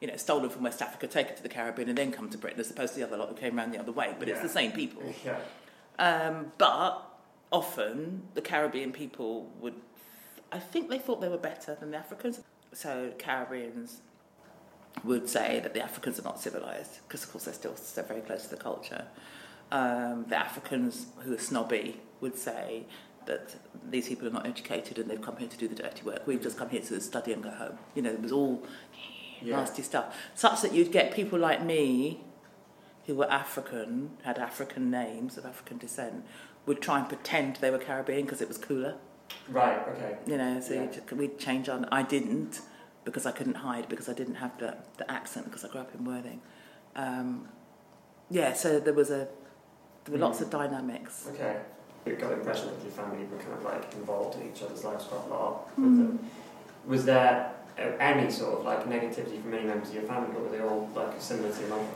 You 0.00 0.08
know, 0.08 0.16
stolen 0.16 0.50
from 0.50 0.62
West 0.62 0.82
Africa, 0.82 1.06
taken 1.06 1.36
to 1.36 1.42
the 1.42 1.48
Caribbean, 1.48 1.88
and 1.88 1.96
then 1.96 2.12
come 2.12 2.28
to 2.28 2.38
Britain, 2.38 2.60
as 2.60 2.70
opposed 2.70 2.94
to 2.94 3.00
the 3.00 3.06
other 3.06 3.16
lot 3.16 3.28
who 3.28 3.34
came 3.34 3.58
around 3.58 3.72
the 3.72 3.78
other 3.78 3.92
way. 3.92 4.14
But 4.18 4.28
it's 4.28 4.42
the 4.42 4.48
same 4.48 4.72
people. 4.72 5.02
Yeah. 5.24 5.38
Um, 5.98 6.52
but 6.58 7.02
often 7.50 8.22
the 8.34 8.42
Caribbean 8.42 8.92
people 8.92 9.50
would, 9.60 9.74
I 10.52 10.58
think 10.58 10.90
they 10.90 10.98
thought 10.98 11.20
they 11.20 11.28
were 11.28 11.38
better 11.38 11.74
than 11.74 11.90
the 11.90 11.96
Africans. 11.96 12.40
So 12.72 13.12
Caribbeans 13.18 14.00
would 15.04 15.28
say 15.28 15.60
that 15.60 15.74
the 15.74 15.80
Africans 15.80 16.18
are 16.18 16.22
not 16.24 16.40
civilized 16.40 17.00
because, 17.06 17.24
of 17.24 17.32
course, 17.32 17.44
they're 17.44 17.54
still 17.54 17.76
so 17.76 18.02
very 18.02 18.20
close 18.20 18.44
to 18.44 18.50
the 18.50 18.56
culture. 18.56 19.06
Um, 19.72 20.26
the 20.28 20.36
Africans 20.36 21.06
who 21.20 21.34
are 21.34 21.38
snobby 21.38 22.00
would 22.20 22.36
say 22.36 22.84
that 23.26 23.56
these 23.90 24.08
people 24.08 24.28
are 24.28 24.32
not 24.32 24.46
educated 24.46 24.98
and 24.98 25.10
they've 25.10 25.20
come 25.20 25.36
here 25.36 25.48
to 25.48 25.56
do 25.56 25.68
the 25.68 25.74
dirty 25.74 26.02
work. 26.04 26.26
We've 26.26 26.40
just 26.40 26.56
come 26.56 26.70
here 26.70 26.80
to 26.82 27.00
study 27.00 27.32
and 27.32 27.42
go 27.42 27.50
home. 27.50 27.78
You 27.94 28.02
know, 28.02 28.10
it 28.10 28.22
was 28.22 28.32
all 28.32 28.62
Yeah. 29.42 29.56
nasty 29.56 29.82
stuff. 29.82 30.16
Such 30.34 30.62
that 30.62 30.72
you'd 30.72 30.92
get 30.92 31.12
people 31.12 31.38
like 31.38 31.62
me 31.62 32.22
who 33.06 33.14
were 33.14 33.30
African, 33.30 34.10
had 34.24 34.38
African 34.38 34.90
names 34.90 35.36
of 35.38 35.46
African 35.46 35.78
descent, 35.78 36.24
would 36.66 36.80
try 36.82 36.98
and 36.98 37.08
pretend 37.08 37.56
they 37.56 37.70
were 37.70 37.78
Caribbean 37.78 38.22
because 38.22 38.40
it 38.40 38.48
was 38.48 38.58
cooler. 38.58 38.96
Right. 39.48 39.78
Okay. 39.88 40.16
You 40.26 40.38
know, 40.38 40.60
so 40.60 40.74
Yeah. 40.74 40.82
you'd, 40.82 41.12
we'd 41.12 41.38
change 41.38 41.68
on. 41.68 41.84
I 41.92 42.02
didn't 42.02 42.60
because 43.04 43.24
I 43.26 43.30
couldn't 43.30 43.54
hide 43.56 43.88
because 43.88 44.08
I 44.08 44.12
didn't 44.14 44.36
have 44.36 44.58
the, 44.58 44.76
the 44.98 45.08
accent 45.10 45.46
because 45.46 45.64
I 45.64 45.68
grew 45.68 45.80
up 45.82 45.94
in 45.94 46.04
Worthing. 46.04 46.40
Um, 46.96 47.48
yeah, 48.30 48.52
so 48.54 48.80
there 48.80 48.94
was 48.94 49.10
a 49.10 49.28
there 50.04 50.12
were 50.12 50.18
lots 50.18 50.40
of 50.40 50.50
dynamics. 50.50 51.28
Okay. 51.32 51.56
You 52.04 52.14
got 52.14 52.30
the 52.30 52.36
impression 52.38 52.66
that 52.68 52.82
your 52.82 52.92
family 52.92 53.24
were 53.24 53.38
kind 53.38 53.52
of 53.52 53.64
like 53.64 53.92
involved 53.94 54.40
in 54.40 54.48
each 54.52 54.62
other's 54.62 54.84
lives 54.84 55.04
quite 55.04 55.24
a 55.26 55.28
lot. 55.28 55.76
Mm. 55.78 56.18
Was 56.86 57.04
there 57.04 57.52
any 57.78 58.30
sort 58.30 58.58
of 58.58 58.64
like 58.64 58.84
negativity 58.86 59.40
from 59.42 59.54
any 59.54 59.64
members 59.64 59.88
of 59.90 59.94
your 59.94 60.04
family, 60.04 60.34
or 60.36 60.42
were 60.44 60.48
they 60.50 60.60
all 60.60 60.88
like 60.94 61.20
similar 61.20 61.52
to 61.52 61.60
your 61.60 61.68
mum? 61.70 61.86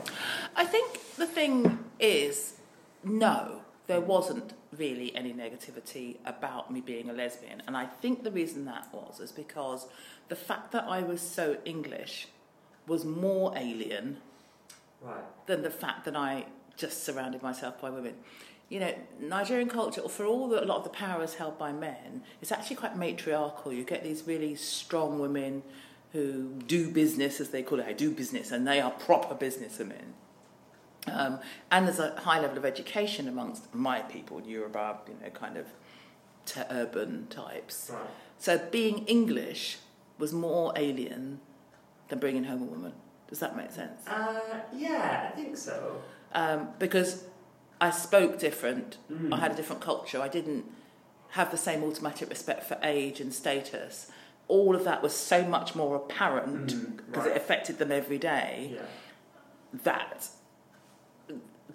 I 0.55 0.65
think 0.65 1.15
the 1.15 1.27
thing 1.27 1.79
is, 1.99 2.55
no, 3.03 3.61
there 3.87 4.01
wasn't 4.01 4.53
really 4.77 5.13
any 5.15 5.33
negativity 5.33 6.17
about 6.25 6.71
me 6.71 6.81
being 6.81 7.09
a 7.09 7.13
lesbian. 7.13 7.61
And 7.67 7.75
I 7.75 7.85
think 7.85 8.23
the 8.23 8.31
reason 8.31 8.65
that 8.65 8.87
was 8.93 9.19
is 9.19 9.31
because 9.31 9.87
the 10.29 10.35
fact 10.35 10.71
that 10.71 10.85
I 10.85 11.01
was 11.01 11.21
so 11.21 11.57
English 11.65 12.27
was 12.87 13.05
more 13.05 13.53
alien 13.57 14.17
Right. 15.01 15.23
than 15.47 15.63
the 15.63 15.71
fact 15.71 16.05
that 16.05 16.15
I 16.15 16.45
just 16.77 17.03
surrounded 17.03 17.41
myself 17.41 17.81
by 17.81 17.89
women. 17.89 18.15
You 18.71 18.79
know, 18.79 18.93
Nigerian 19.19 19.67
culture, 19.67 20.01
for 20.07 20.25
all 20.25 20.47
that 20.49 20.63
a 20.63 20.65
lot 20.65 20.77
of 20.77 20.85
the 20.85 20.89
power 20.91 21.21
is 21.23 21.33
held 21.35 21.57
by 21.57 21.73
men, 21.73 22.23
it's 22.41 22.53
actually 22.53 22.77
quite 22.77 22.95
matriarchal. 22.95 23.73
You 23.73 23.83
get 23.83 24.01
these 24.01 24.23
really 24.25 24.55
strong 24.55 25.19
women 25.19 25.61
who 26.13 26.53
do 26.67 26.89
business, 26.89 27.41
as 27.41 27.49
they 27.49 27.63
call 27.63 27.81
it, 27.81 27.85
I 27.85 27.91
do 27.91 28.11
business, 28.11 28.49
and 28.49 28.65
they 28.65 28.79
are 28.79 28.91
proper 28.91 29.35
businesswomen. 29.35 30.13
Um, 31.07 31.39
and 31.69 31.85
there's 31.85 31.99
a 31.99 32.17
high 32.21 32.39
level 32.39 32.57
of 32.57 32.63
education 32.65 33.27
amongst 33.27 33.75
my 33.75 33.99
people, 34.03 34.41
Yoruba, 34.41 34.99
you 35.07 35.15
know, 35.21 35.29
kind 35.31 35.57
of 35.57 35.65
to 36.45 36.65
urban 36.73 37.27
types. 37.29 37.91
Right. 37.93 38.01
So 38.39 38.57
being 38.71 38.99
English 39.05 39.79
was 40.17 40.31
more 40.31 40.71
alien 40.77 41.41
than 42.07 42.19
bringing 42.19 42.45
home 42.45 42.61
a 42.61 42.65
woman. 42.65 42.93
Does 43.27 43.39
that 43.39 43.57
make 43.57 43.71
sense? 43.71 44.07
Uh, 44.07 44.39
yeah, 44.73 45.29
I 45.29 45.35
think 45.35 45.57
so. 45.57 46.01
um, 46.33 46.69
because 46.79 47.25
I 47.81 47.89
spoke 47.89 48.37
different. 48.39 48.97
Mm. 49.11 49.33
I 49.33 49.37
had 49.37 49.51
a 49.51 49.55
different 49.55 49.81
culture. 49.81 50.21
I 50.21 50.27
didn't 50.29 50.65
have 51.29 51.49
the 51.51 51.57
same 51.57 51.83
automatic 51.83 52.29
respect 52.29 52.63
for 52.63 52.77
age 52.83 53.19
and 53.19 53.33
status. 53.33 54.09
All 54.47 54.75
of 54.75 54.83
that 54.83 55.01
was 55.01 55.13
so 55.15 55.43
much 55.45 55.75
more 55.75 55.95
apparent 55.95 56.67
Mm, 56.73 56.97
because 57.07 57.25
right. 57.25 57.31
it 57.35 57.37
affected 57.37 57.77
them 57.79 57.91
every 57.91 58.17
day. 58.17 58.71
Yeah. 58.75 58.81
That 59.83 60.27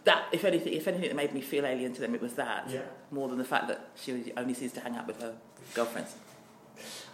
that 0.04 0.26
if 0.30 0.44
anything, 0.44 0.72
if 0.74 0.86
anything 0.86 1.08
that 1.08 1.16
made 1.16 1.32
me 1.32 1.40
feel 1.40 1.64
alien 1.66 1.92
to 1.94 2.00
them, 2.00 2.14
it 2.14 2.20
was 2.20 2.34
that 2.34 2.68
Yeah. 2.68 2.82
more 3.10 3.28
than 3.28 3.38
the 3.38 3.44
fact 3.44 3.66
that 3.68 3.88
she 3.96 4.32
only 4.36 4.54
seems 4.54 4.72
to 4.74 4.80
hang 4.80 4.94
out 4.94 5.06
with 5.06 5.20
her 5.20 5.34
girlfriends. 5.74 6.14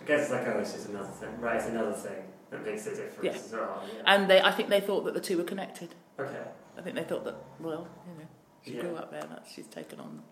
I 0.03 0.05
guess 0.05 0.31
like 0.31 0.47
oh, 0.49 0.59
it's 0.59 0.73
just 0.73 0.89
another 0.89 1.09
thing. 1.09 1.41
Right, 1.41 1.57
it's 1.57 1.67
another 1.67 1.93
thing 1.93 2.25
that 2.51 2.65
makes 2.67 2.87
a 2.89 2.91
difference 2.91 3.23
Yeah. 3.23 3.31
as 3.33 3.53
well. 3.53 3.83
Yeah. 3.87 4.03
And 4.07 4.29
they, 4.29 4.41
I 4.43 4.51
think 4.51 4.69
they 4.69 4.81
thought 4.81 5.05
that 5.05 5.15
the 5.15 5.21
two 5.21 5.39
were 5.39 5.45
connected. 5.45 5.95
okay. 6.19 6.43
I 6.77 6.81
think 6.83 6.97
they 6.97 7.05
thought 7.05 7.25
that 7.25 7.37
well, 7.61 7.87
you 8.09 8.19
know, 8.19 8.29
she 8.65 8.75
Yeah. 8.75 8.81
grew 8.83 8.97
up 8.97 9.11
there. 9.11 9.23
That 9.23 9.47
she's 9.53 9.67
taken 9.67 10.01
on. 10.01 10.23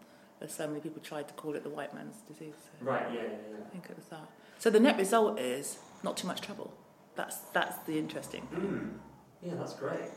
As 0.40 0.52
so 0.54 0.66
many 0.66 0.80
people 0.80 1.02
tried 1.02 1.28
to 1.28 1.34
call 1.34 1.54
it 1.54 1.62
the 1.62 1.68
white 1.70 1.94
man's 1.94 2.16
disease. 2.28 2.54
So. 2.64 2.86
Right. 2.86 3.12
Yeah. 3.12 3.22
Yeah. 3.22 3.64
I 3.66 3.68
think 3.70 3.86
it 3.90 3.96
was 3.96 4.06
that. 4.06 4.28
So 4.58 4.70
the 4.70 4.80
net 4.80 4.96
result 4.96 5.38
is 5.38 5.78
not 6.02 6.16
too 6.16 6.26
much 6.26 6.40
trouble. 6.40 6.72
That's 7.14 7.36
that's 7.52 7.76
the 7.86 7.98
interesting. 7.98 8.46
Yeah. 8.52 8.58
Mm. 8.58 8.98
Yeah, 9.42 9.54
that's 9.54 9.74
great. 9.74 10.10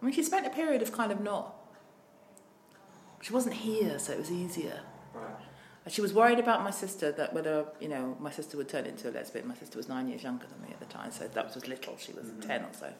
I 0.00 0.04
mean, 0.04 0.14
she 0.14 0.22
spent 0.22 0.46
a 0.46 0.50
period 0.50 0.82
of 0.82 0.90
kind 0.92 1.12
of 1.12 1.20
not. 1.20 1.54
She 3.20 3.32
wasn't 3.32 3.54
here, 3.54 3.98
so 4.00 4.12
it 4.12 4.18
was 4.18 4.32
easier. 4.32 4.80
Right. 5.14 5.34
And 5.84 5.92
She 5.92 6.00
was 6.00 6.12
worried 6.12 6.38
about 6.40 6.62
my 6.64 6.70
sister 6.70 7.12
that 7.12 7.32
whether 7.32 7.66
you 7.80 7.88
know 7.88 8.16
my 8.20 8.30
sister 8.30 8.56
would 8.56 8.68
turn 8.68 8.86
into 8.86 9.08
a 9.08 9.12
lesbian. 9.12 9.46
My 9.46 9.54
sister 9.54 9.76
was 9.78 9.88
nine 9.88 10.08
years 10.08 10.22
younger 10.24 10.46
than 10.46 10.60
me 10.62 10.68
at 10.72 10.80
the 10.80 10.86
time, 10.86 11.10
so 11.12 11.28
that 11.28 11.44
was 11.54 11.68
little. 11.68 11.96
She 11.98 12.12
was 12.12 12.26
Mhm. 12.26 12.46
ten 12.46 12.62
or 12.64 12.72
so. 12.72 12.92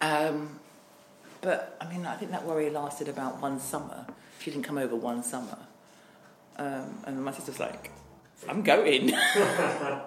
Um, 0.00 0.60
but 1.42 1.76
I 1.80 1.88
mean, 1.92 2.06
I 2.06 2.16
think 2.16 2.30
that 2.30 2.44
worry 2.46 2.70
lasted 2.70 3.08
about 3.08 3.40
one 3.42 3.60
summer. 3.60 4.06
She 4.40 4.50
didn't 4.50 4.64
come 4.64 4.78
over 4.78 4.96
one 4.96 5.22
summer, 5.22 5.58
um, 6.56 6.98
and 7.06 7.22
my 7.24 7.32
sister's 7.32 7.60
like, 7.60 7.90
"I'm 8.48 8.62
going," 8.62 9.12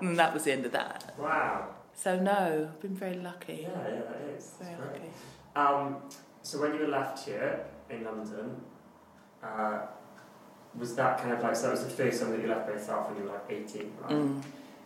and 0.02 0.18
that 0.18 0.34
was 0.34 0.44
the 0.44 0.52
end 0.54 0.66
of 0.66 0.72
that. 0.72 1.14
Wow. 1.20 1.68
So 1.94 2.20
no, 2.20 2.70
I've 2.74 2.82
been 2.82 2.96
very 2.96 3.16
lucky. 3.18 3.60
Yeah, 3.62 3.70
yeah, 3.88 4.02
that 4.02 4.22
is. 4.38 4.52
Very 4.60 4.76
lucky. 4.76 5.10
Um, 5.56 5.98
so 6.42 6.60
when 6.62 6.74
you 6.74 6.82
were 6.82 6.88
left 6.88 7.26
here 7.26 7.66
in 7.90 8.04
London, 8.04 8.62
uh, 9.42 9.80
was 10.78 10.96
that 10.96 11.18
kind 11.20 11.32
of 11.32 11.42
like 11.42 11.56
so? 11.56 11.64
That 11.68 11.72
was 11.72 11.84
the 11.86 11.90
first 11.92 12.22
time 12.22 12.32
that 12.32 12.42
you 12.42 12.48
left 12.48 12.68
by 12.68 12.74
yourself 12.74 13.10
when 13.10 13.18
you 13.20 13.24
were 13.30 13.36
like 13.36 13.46
eighteen, 13.50 13.94
right? 14.02 14.12
Mm, 14.12 14.42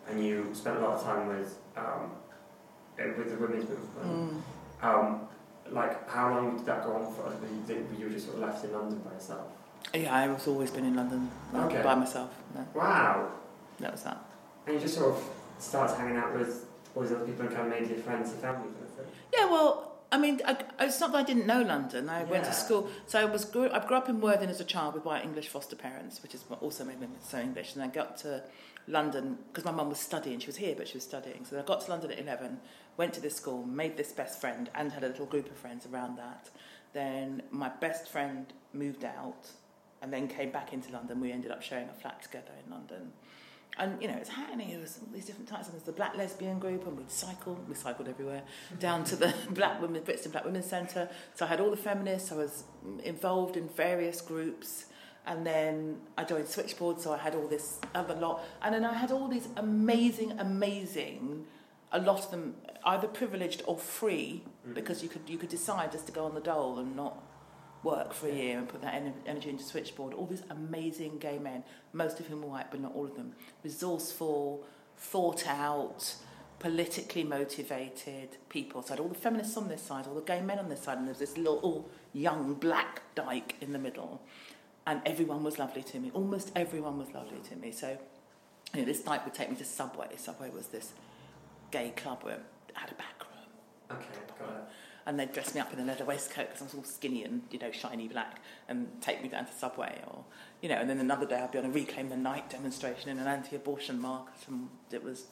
And 0.10 0.24
you 0.26 0.50
spent 0.54 0.78
a 0.78 0.82
lot 0.82 0.98
of 0.98 1.04
time 1.04 1.28
with 1.28 1.58
um, 1.78 2.12
uh, 3.00 3.04
with 3.18 3.30
the 3.32 3.38
women's 3.38 3.68
movement. 3.70 4.44
mm. 4.82 4.86
Um, 4.88 5.22
like, 5.72 6.10
how 6.10 6.30
long 6.36 6.58
did 6.58 6.66
that 6.66 6.84
go 6.84 6.94
on 6.94 7.14
for? 7.14 7.24
Were 7.24 7.32
you, 7.48 7.64
did, 7.68 7.90
were 7.92 7.98
you 8.06 8.10
just 8.10 8.26
sort 8.28 8.38
of 8.38 8.44
left 8.50 8.64
in 8.66 8.74
London 8.74 9.00
by 9.00 9.14
yourself? 9.14 9.48
Yeah, 9.94 10.14
I 10.14 10.28
was 10.28 10.48
always 10.48 10.72
been 10.72 10.86
in 10.86 10.96
London 10.96 11.30
Okay. 11.54 11.82
by 11.82 11.96
myself. 11.96 12.30
No, 12.56 12.66
Wow. 12.76 13.32
that 13.80 13.92
was 13.92 14.04
that. 14.04 14.18
And 14.66 14.76
you 14.76 14.82
just 14.82 14.96
sort 14.96 15.16
of 15.16 15.24
started 15.60 15.96
hanging 15.96 16.18
out 16.18 16.34
with 16.38 16.66
all 16.96 17.02
these 17.04 17.12
other 17.12 17.26
people 17.26 17.46
and 17.46 17.56
kind 17.56 17.72
of 17.74 17.80
made 17.80 17.90
your 17.90 18.00
friends 18.00 18.32
and 18.32 18.40
family. 18.42 18.70
Yeah, 19.34 19.46
well, 19.46 19.98
I 20.12 20.18
mean, 20.18 20.42
I, 20.46 20.58
it's 20.80 21.00
not 21.00 21.12
that 21.12 21.20
I 21.20 21.24
didn't 21.24 21.46
know 21.46 21.62
London. 21.62 22.10
I 22.10 22.24
went 22.24 22.44
to 22.46 22.54
school, 22.54 22.90
so 23.08 23.20
I 23.20 23.26
was 23.26 23.46
grew, 23.46 23.70
I 23.72 23.80
grew 23.86 23.96
up 23.98 24.10
in 24.10 24.20
Worthing 24.22 24.50
as 24.50 24.60
a 24.60 24.64
child 24.64 24.96
with 24.96 25.06
white 25.06 25.24
English 25.24 25.48
foster 25.50 25.76
parents, 25.76 26.22
which 26.24 26.34
is 26.34 26.44
what 26.48 26.62
also 26.62 26.84
made 26.84 27.00
me 27.00 27.08
so 27.22 27.40
English. 27.40 27.76
And 27.76 27.84
I 27.84 27.88
got 27.88 28.18
to 28.18 28.44
London 28.90 29.38
because 29.48 29.66
my 29.66 29.72
mum 29.72 29.90
was 29.90 30.00
studying. 30.00 30.40
She 30.40 30.48
was 30.48 30.58
here, 30.58 30.76
but 30.76 30.88
she 30.88 30.96
was 30.96 31.04
studying. 31.04 31.46
So 31.46 31.58
I 31.58 31.62
got 31.62 31.82
to 31.82 31.92
London 31.92 32.12
at 32.12 32.20
eleven, 32.20 32.60
went 32.98 33.14
to 33.14 33.22
this 33.22 33.36
school, 33.36 33.64
made 33.64 33.96
this 33.96 34.12
best 34.12 34.42
friend, 34.42 34.70
and 34.76 34.92
had 34.92 35.04
a 35.04 35.08
little 35.08 35.26
group 35.26 35.50
of 35.50 35.58
friends 35.58 35.86
around 35.86 36.18
that. 36.18 36.50
Then 36.94 37.44
my 37.52 37.70
best 37.70 38.10
friend 38.10 38.52
moved 38.74 39.06
out, 39.06 39.50
and 40.02 40.12
then 40.12 40.28
came 40.28 40.52
back 40.52 40.74
into 40.74 40.92
London. 40.92 41.20
We 41.20 41.32
ended 41.32 41.52
up 41.52 41.62
sharing 41.62 41.90
a 41.90 41.94
flat 41.94 42.22
together 42.22 42.52
in 42.66 42.72
London. 42.72 43.12
And 43.78 44.02
you 44.02 44.08
know, 44.08 44.18
it's 44.18 44.30
Hackney. 44.30 44.74
It 44.74 44.82
was 44.82 45.00
all 45.02 45.08
these 45.14 45.26
different 45.26 45.48
types. 45.48 45.68
And 45.68 45.74
there's 45.74 45.84
the 45.84 45.92
Black 45.92 46.18
Lesbian 46.18 46.60
Group, 46.60 46.86
and 46.88 46.98
we'd 46.98 47.12
cycle. 47.12 47.58
We 47.68 47.76
cycled 47.76 48.08
everywhere 48.08 48.44
down 48.80 49.04
to 49.06 49.16
the 49.16 49.34
Black 49.52 49.82
Women 49.82 50.04
Brixton 50.04 50.32
Black 50.32 50.46
Women's 50.46 50.66
Centre. 50.66 51.10
So 51.36 51.46
I 51.46 51.50
had 51.50 51.60
all 51.60 51.70
the 51.70 51.78
feminists. 51.78 52.32
I 52.32 52.36
was 52.36 52.64
involved 53.04 53.56
in 53.56 53.70
various 53.70 54.22
groups, 54.22 54.86
and 55.30 55.46
then 55.46 55.98
I 56.18 56.24
joined 56.26 56.48
Switchboard. 56.50 57.00
So 57.00 57.14
I 57.14 57.18
had 57.18 57.36
all 57.36 57.48
this 57.48 57.80
other 57.96 58.16
lot, 58.16 58.44
and 58.62 58.74
then 58.74 58.84
I 58.84 58.96
had 58.96 59.12
all 59.12 59.30
these 59.30 59.48
amazing, 59.56 60.38
amazing. 60.40 61.46
A 61.92 62.00
lot 62.00 62.20
of 62.20 62.32
them 62.32 62.56
either 62.84 63.08
privileged 63.08 63.62
or 63.66 63.78
free 63.78 64.44
mm. 64.68 64.74
because 64.74 65.02
you 65.02 65.10
could 65.10 65.22
you 65.28 65.38
could 65.38 65.50
decide 65.50 65.92
just 65.92 66.08
to 66.08 66.12
go 66.12 66.26
on 66.26 66.34
the 66.34 66.42
dole 66.42 66.80
and 66.80 66.96
not 66.96 67.24
work 67.84 68.14
for 68.14 68.28
a 68.28 68.34
year 68.34 68.58
and 68.58 68.68
put 68.68 68.82
that 68.82 68.96
en- 68.96 69.14
energy 69.26 69.50
into 69.50 69.64
switchboard. 69.64 70.14
All 70.14 70.26
these 70.26 70.44
amazing 70.50 71.20
gay 71.20 71.38
men, 71.38 71.64
most 71.94 72.20
of 72.20 72.28
whom 72.28 72.42
were 72.42 72.50
white, 72.50 72.72
but 72.72 72.82
not 72.82 72.94
all 72.94 73.06
of 73.06 73.16
them, 73.16 73.34
resourceful, 73.64 74.66
thought 74.98 75.48
out, 75.48 76.16
politically 76.60 77.24
motivated 77.24 78.36
people. 78.50 78.82
So 78.82 78.90
I 78.90 78.92
had 78.94 79.00
all 79.00 79.08
the 79.08 79.16
feminists 79.16 79.56
on 79.56 79.70
this 79.70 79.82
side, 79.82 80.08
all 80.08 80.16
the 80.16 80.22
gay 80.22 80.42
men 80.42 80.60
on 80.60 80.68
this 80.68 80.82
side, 80.82 80.98
and 80.98 81.08
there 81.08 81.14
was 81.14 81.20
this 81.20 81.38
little 81.38 81.90
young 82.14 82.56
black 82.56 83.02
dyke 83.16 83.56
in 83.62 83.72
the 83.72 83.80
middle. 83.80 84.22
And 84.90 85.02
everyone 85.06 85.44
was 85.44 85.60
lovely 85.60 85.84
to 85.84 86.00
me. 86.00 86.10
Almost 86.16 86.52
everyone 86.56 86.98
was 86.98 87.14
lovely 87.14 87.38
to 87.48 87.56
me. 87.56 87.72
So 87.72 87.96
you 88.74 88.80
know, 88.80 88.86
this 88.88 89.06
night 89.06 89.24
would 89.24 89.36
take 89.36 89.52
me 89.52 89.56
to 89.58 89.64
Subway. 89.64 90.08
Subway 90.18 90.50
was 90.50 90.66
this 90.70 90.94
gay 91.70 91.92
club 91.96 92.24
where 92.24 92.38
it 92.68 92.74
had 92.74 92.90
a 92.90 92.96
back 92.96 93.20
room 93.20 94.00
Okay, 94.00 94.20
got 94.40 94.50
it. 94.50 94.64
and 95.06 95.20
they'd 95.20 95.32
dress 95.32 95.54
me 95.54 95.62
up 95.62 95.72
in 95.72 95.80
a 95.80 95.86
leather 95.86 96.06
waistcoat 96.06 96.48
because 96.48 96.64
I 96.64 96.66
was 96.66 96.74
all 96.74 96.84
skinny 96.84 97.24
and 97.24 97.44
you 97.52 97.60
know 97.60 97.72
shiny 97.72 98.08
black 98.08 98.40
and 98.68 98.88
take 99.00 99.22
me 99.22 99.30
down 99.30 99.46
to 99.46 99.54
Subway 99.54 100.02
or 100.08 100.24
you 100.62 100.70
know 100.70 100.76
and 100.78 100.90
then 100.90 101.00
another 101.00 101.28
day 101.28 101.36
I'd 101.36 101.52
be 101.52 101.60
on 101.60 101.66
a 101.66 101.70
Reclaim 101.70 102.10
the 102.10 102.18
Night 102.18 102.50
demonstration 102.50 103.10
in 103.10 103.20
an 103.20 103.28
anti-abortion 103.28 104.02
market 104.02 104.48
and 104.48 104.70
it 104.92 105.04
was 105.04 105.26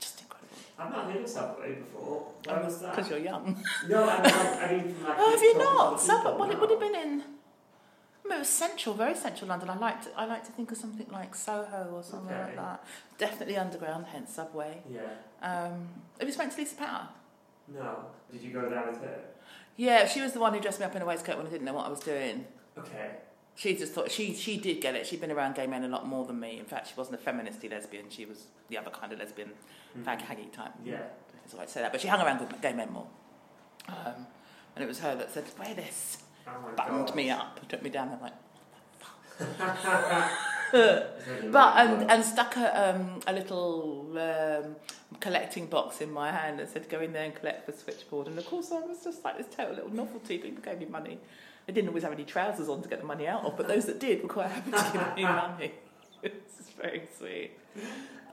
just 0.00 0.22
incredible. 0.22 0.56
I've 0.78 0.90
not 0.90 1.12
heard 1.12 1.22
of 1.22 1.28
Subway 1.28 1.74
before. 1.74 2.32
Where 2.46 2.58
oh, 2.58 2.64
was 2.64 2.80
that? 2.80 2.96
Because 2.96 3.10
you're 3.10 3.18
young. 3.18 3.62
No, 3.86 4.08
I 4.08 4.22
mean, 4.22 4.32
I 4.34 4.72
mean 4.72 5.04
like. 5.04 5.16
oh, 5.18 5.30
have 5.30 5.42
you 5.42 5.58
not? 5.58 6.00
Subway? 6.00 6.36
Well, 6.38 6.50
it 6.50 6.58
would 6.58 6.70
have 6.70 6.80
been 6.80 6.94
in. 6.94 7.22
I 8.32 8.34
mean, 8.34 8.38
it 8.38 8.40
was 8.40 8.48
central, 8.48 8.94
very 8.94 9.14
central 9.14 9.48
London. 9.48 9.68
I 9.68 9.76
like 9.76 10.02
to, 10.04 10.08
I 10.16 10.24
like 10.24 10.42
to 10.44 10.52
think 10.52 10.70
of 10.72 10.78
something 10.78 11.06
like 11.12 11.34
Soho 11.34 11.90
or 11.94 12.02
something 12.02 12.34
Okay. 12.34 12.44
like 12.46 12.56
that. 12.56 12.84
Definitely 13.18 13.56
underground, 13.58 14.06
hence 14.10 14.32
Subway. 14.34 14.82
Yeah. 14.90 15.00
Um, 15.42 15.88
it 16.18 16.24
was 16.24 16.38
went 16.38 16.52
to 16.52 16.58
Lisa 16.58 16.76
Power. 16.76 17.08
No. 17.68 18.06
Did 18.30 18.40
you 18.42 18.50
go 18.52 18.68
there 18.70 18.84
with 18.90 19.00
her? 19.02 19.18
Yeah, 19.76 20.06
she 20.06 20.20
was 20.22 20.32
the 20.32 20.40
one 20.40 20.54
who 20.54 20.60
dressed 20.60 20.80
me 20.80 20.86
up 20.86 20.96
in 20.96 21.02
a 21.02 21.04
waistcoat 21.04 21.36
when 21.36 21.46
I 21.46 21.50
didn't 21.50 21.64
know 21.66 21.74
what 21.74 21.86
I 21.86 21.90
was 21.90 22.00
doing. 22.00 22.46
Okay. 22.78 23.10
She 23.54 23.76
just 23.76 23.92
thought 23.92 24.10
she 24.10 24.34
she 24.34 24.56
did 24.56 24.80
get 24.80 24.94
it. 24.94 25.06
She'd 25.06 25.20
been 25.20 25.30
around 25.30 25.54
gay 25.56 25.66
men 25.66 25.84
a 25.84 25.88
lot 25.88 26.06
more 26.06 26.24
than 26.24 26.40
me. 26.40 26.58
In 26.58 26.64
fact, 26.64 26.88
she 26.88 26.94
wasn't 26.96 27.20
a 27.20 27.22
feministy 27.22 27.70
lesbian. 27.70 28.06
She 28.08 28.24
was 28.24 28.46
the 28.70 28.78
other 28.78 28.90
kind 28.90 29.12
of 29.12 29.18
lesbian, 29.18 29.50
Mhm. 29.96 30.04
fag 30.04 30.20
haggy 30.22 30.50
type. 30.50 30.72
Yeah. 30.82 31.02
So 31.46 31.58
I'd 31.60 31.68
say 31.68 31.82
that. 31.82 31.92
But 31.92 32.00
she 32.00 32.08
hung 32.08 32.22
around 32.22 32.40
with 32.40 32.62
gay 32.62 32.72
men 32.72 32.90
more. 32.92 33.08
Um, 33.88 34.26
and 34.74 34.82
it 34.82 34.86
was 34.86 35.00
her 35.00 35.14
that 35.16 35.30
said, 35.30 35.44
"Wear 35.58 35.74
this." 35.74 36.22
Oh 36.46 36.50
my 36.62 36.70
Buttoned 36.74 37.06
God. 37.08 37.16
me 37.16 37.30
up, 37.30 37.68
took 37.68 37.82
me 37.82 37.90
down. 37.90 38.08
I'm 38.10 38.20
like, 38.20 38.32
but 40.72 41.76
and 41.76 42.10
and 42.10 42.24
stuck 42.24 42.56
a 42.56 42.90
um, 42.90 43.20
a 43.26 43.32
little 43.32 44.16
um, 44.18 44.76
collecting 45.20 45.66
box 45.66 46.00
in 46.00 46.10
my 46.12 46.30
hand 46.30 46.60
and 46.60 46.68
said, 46.68 46.88
"Go 46.88 47.00
in 47.00 47.12
there 47.12 47.24
and 47.24 47.34
collect 47.34 47.66
the 47.66 47.72
switchboard." 47.72 48.28
And 48.28 48.38
of 48.38 48.46
course, 48.46 48.72
I 48.72 48.80
was 48.80 49.02
just 49.04 49.24
like 49.24 49.36
this 49.38 49.46
total 49.54 49.74
little 49.74 49.94
novelty. 49.94 50.38
People 50.38 50.62
gave 50.62 50.78
me 50.78 50.86
money. 50.86 51.18
I 51.68 51.72
didn't 51.72 51.88
always 51.88 52.02
have 52.02 52.12
any 52.12 52.24
trousers 52.24 52.68
on 52.68 52.82
to 52.82 52.88
get 52.88 53.00
the 53.00 53.06
money 53.06 53.26
out 53.28 53.44
of, 53.44 53.56
but 53.56 53.68
those 53.68 53.84
that 53.86 54.00
did 54.00 54.22
were 54.22 54.28
quite 54.28 54.48
happy 54.50 54.70
to 54.72 54.90
give 54.92 55.16
me 55.16 55.22
money. 55.44 55.72
It's 56.24 56.70
very 56.80 57.02
sweet. 57.18 57.50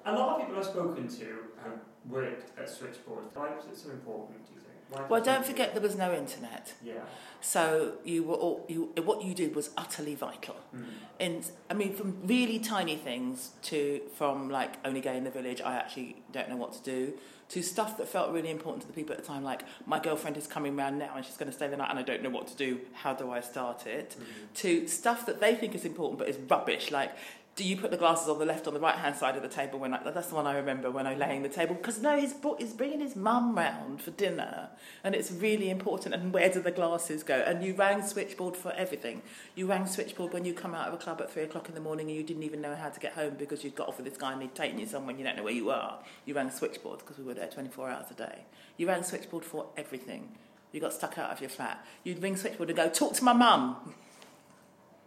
A 0.06 0.12
lot 0.14 0.40
of 0.40 0.46
people 0.46 0.60
I've 0.60 0.66
spoken 0.66 1.08
to 1.08 1.26
have 1.64 1.80
worked 2.08 2.58
at 2.60 2.70
switchboard. 2.70 3.24
Why 3.34 3.50
was 3.56 3.66
it 3.66 3.76
so 3.76 3.90
important, 3.90 4.46
do 4.46 4.54
you 4.54 4.60
think? 4.60 4.69
Well, 5.10 5.22
don't 5.22 5.46
forget 5.46 5.74
there 5.74 5.82
was 5.82 5.96
no 5.96 6.14
internet, 6.14 6.74
Yeah. 6.84 6.94
so 7.42 7.94
you 8.04 8.24
were 8.24 8.36
all, 8.36 8.66
you 8.68 8.92
what 9.04 9.24
you 9.24 9.34
did 9.34 9.56
was 9.56 9.70
utterly 9.78 10.16
vital. 10.16 10.56
Mm. 10.76 10.86
And 11.20 11.52
I 11.70 11.74
mean, 11.76 11.94
from 11.94 12.18
really 12.26 12.60
tiny 12.60 12.96
things 12.96 13.52
to 13.64 14.02
from 14.16 14.50
like 14.50 14.74
only 14.84 15.02
gay 15.02 15.16
in 15.18 15.24
the 15.24 15.32
village, 15.32 15.62
I 15.62 15.76
actually 15.76 16.18
don't 16.32 16.50
know 16.50 16.56
what 16.58 16.74
to 16.74 16.82
do, 16.84 17.14
to 17.50 17.62
stuff 17.62 17.98
that 17.98 18.08
felt 18.08 18.32
really 18.32 18.50
important 18.50 18.82
to 18.82 18.88
the 18.88 18.94
people 18.94 19.14
at 19.14 19.22
the 19.22 19.28
time, 19.28 19.44
like 19.44 19.62
my 19.86 20.00
girlfriend 20.00 20.38
is 20.38 20.48
coming 20.48 20.76
round 20.76 20.98
now 21.00 21.14
and 21.16 21.26
she's 21.26 21.38
going 21.38 21.50
to 21.52 21.56
stay 21.56 21.68
the 21.68 21.78
night 21.78 21.90
and 21.90 22.00
I 22.00 22.04
don't 22.04 22.22
know 22.24 22.30
what 22.30 22.48
to 22.48 22.56
do. 22.56 22.80
How 22.94 23.14
do 23.14 23.32
I 23.32 23.42
start 23.42 23.86
it? 23.88 24.16
Mm. 24.20 24.54
To 24.62 24.88
stuff 24.88 25.26
that 25.28 25.40
they 25.40 25.56
think 25.56 25.76
is 25.76 25.86
important 25.86 26.20
but 26.20 26.30
is 26.30 26.38
rubbish, 26.50 26.92
like. 26.92 27.12
Do 27.60 27.68
you 27.68 27.76
put 27.76 27.92
the 27.92 27.98
glasses 27.98 28.30
on 28.30 28.40
the 28.40 28.46
left 28.46 28.68
or 28.68 28.72
the 28.72 28.80
right 28.80 28.96
hand 28.96 29.18
side 29.18 29.36
of 29.36 29.42
the 29.42 29.50
table 29.50 29.80
when 29.80 29.94
I, 29.94 30.02
that's 30.12 30.28
the 30.28 30.36
one 30.36 30.48
I 30.48 30.56
remember 30.56 30.90
when 30.90 31.06
I 31.06 31.14
laying 31.14 31.44
the 31.44 31.50
table 31.50 31.76
because 31.76 32.02
no 32.02 32.18
he's 32.18 32.32
brought, 32.32 32.62
he's 32.62 32.72
bringing 32.72 33.02
his 33.02 33.18
mum 33.18 33.54
round 33.54 34.02
for 34.02 34.12
dinner 34.12 34.70
and 35.04 35.14
it's 35.14 35.30
really 35.30 35.70
important 35.70 36.16
and 36.16 36.32
where 36.34 36.48
do 36.50 36.62
the 36.62 36.72
glasses 36.72 37.22
go 37.22 37.36
and 37.36 37.62
you 37.62 37.74
rang 37.74 38.02
switchboard 38.02 38.56
for 38.56 38.72
everything 38.78 39.24
you 39.56 39.68
rang 39.68 39.86
switchboard 39.88 40.32
when 40.32 40.46
you 40.46 40.54
come 40.54 40.74
out 40.74 40.88
of 40.88 40.94
a 40.94 40.98
club 40.98 41.20
at 41.20 41.30
three 41.30 41.44
o'clock 41.44 41.68
in 41.68 41.76
the 41.76 41.82
morning 41.82 42.08
and 42.08 42.16
you 42.16 42.24
didn't 42.24 42.44
even 42.44 42.62
know 42.62 42.78
how 42.78 42.88
to 42.88 43.00
get 43.02 43.12
home 43.12 43.36
because 43.38 43.62
you'd 43.62 43.76
got 43.76 43.90
off 43.90 43.98
with 43.98 44.06
this 44.06 44.18
guy 44.18 44.32
and 44.32 44.42
he'd 44.42 44.56
taken 44.56 44.80
you 44.80 44.86
somewhere 44.86 45.10
and 45.10 45.20
you 45.20 45.26
don't 45.26 45.36
know 45.36 45.44
where 45.44 45.52
you 45.52 45.70
are. 45.70 46.00
You 46.24 46.36
rang 46.36 46.52
switchboard 46.52 47.00
because 47.00 47.18
we 47.18 47.26
were 47.26 47.34
there 47.34 47.48
24 47.48 47.90
hours 47.90 48.06
a 48.10 48.14
day. 48.14 48.46
You 48.78 48.88
rang 48.88 49.04
switchboard 49.04 49.44
for 49.44 49.66
everything. 49.76 50.30
You 50.72 50.80
got 50.80 50.94
stuck 50.94 51.18
out 51.18 51.30
of 51.30 51.42
your 51.42 51.50
flat. 51.50 51.86
You'd 52.06 52.24
ring 52.24 52.38
switchboard 52.38 52.70
and 52.70 52.78
go, 52.78 52.88
talk 52.88 53.16
to 53.16 53.24
my 53.26 53.34
mum. 53.34 53.96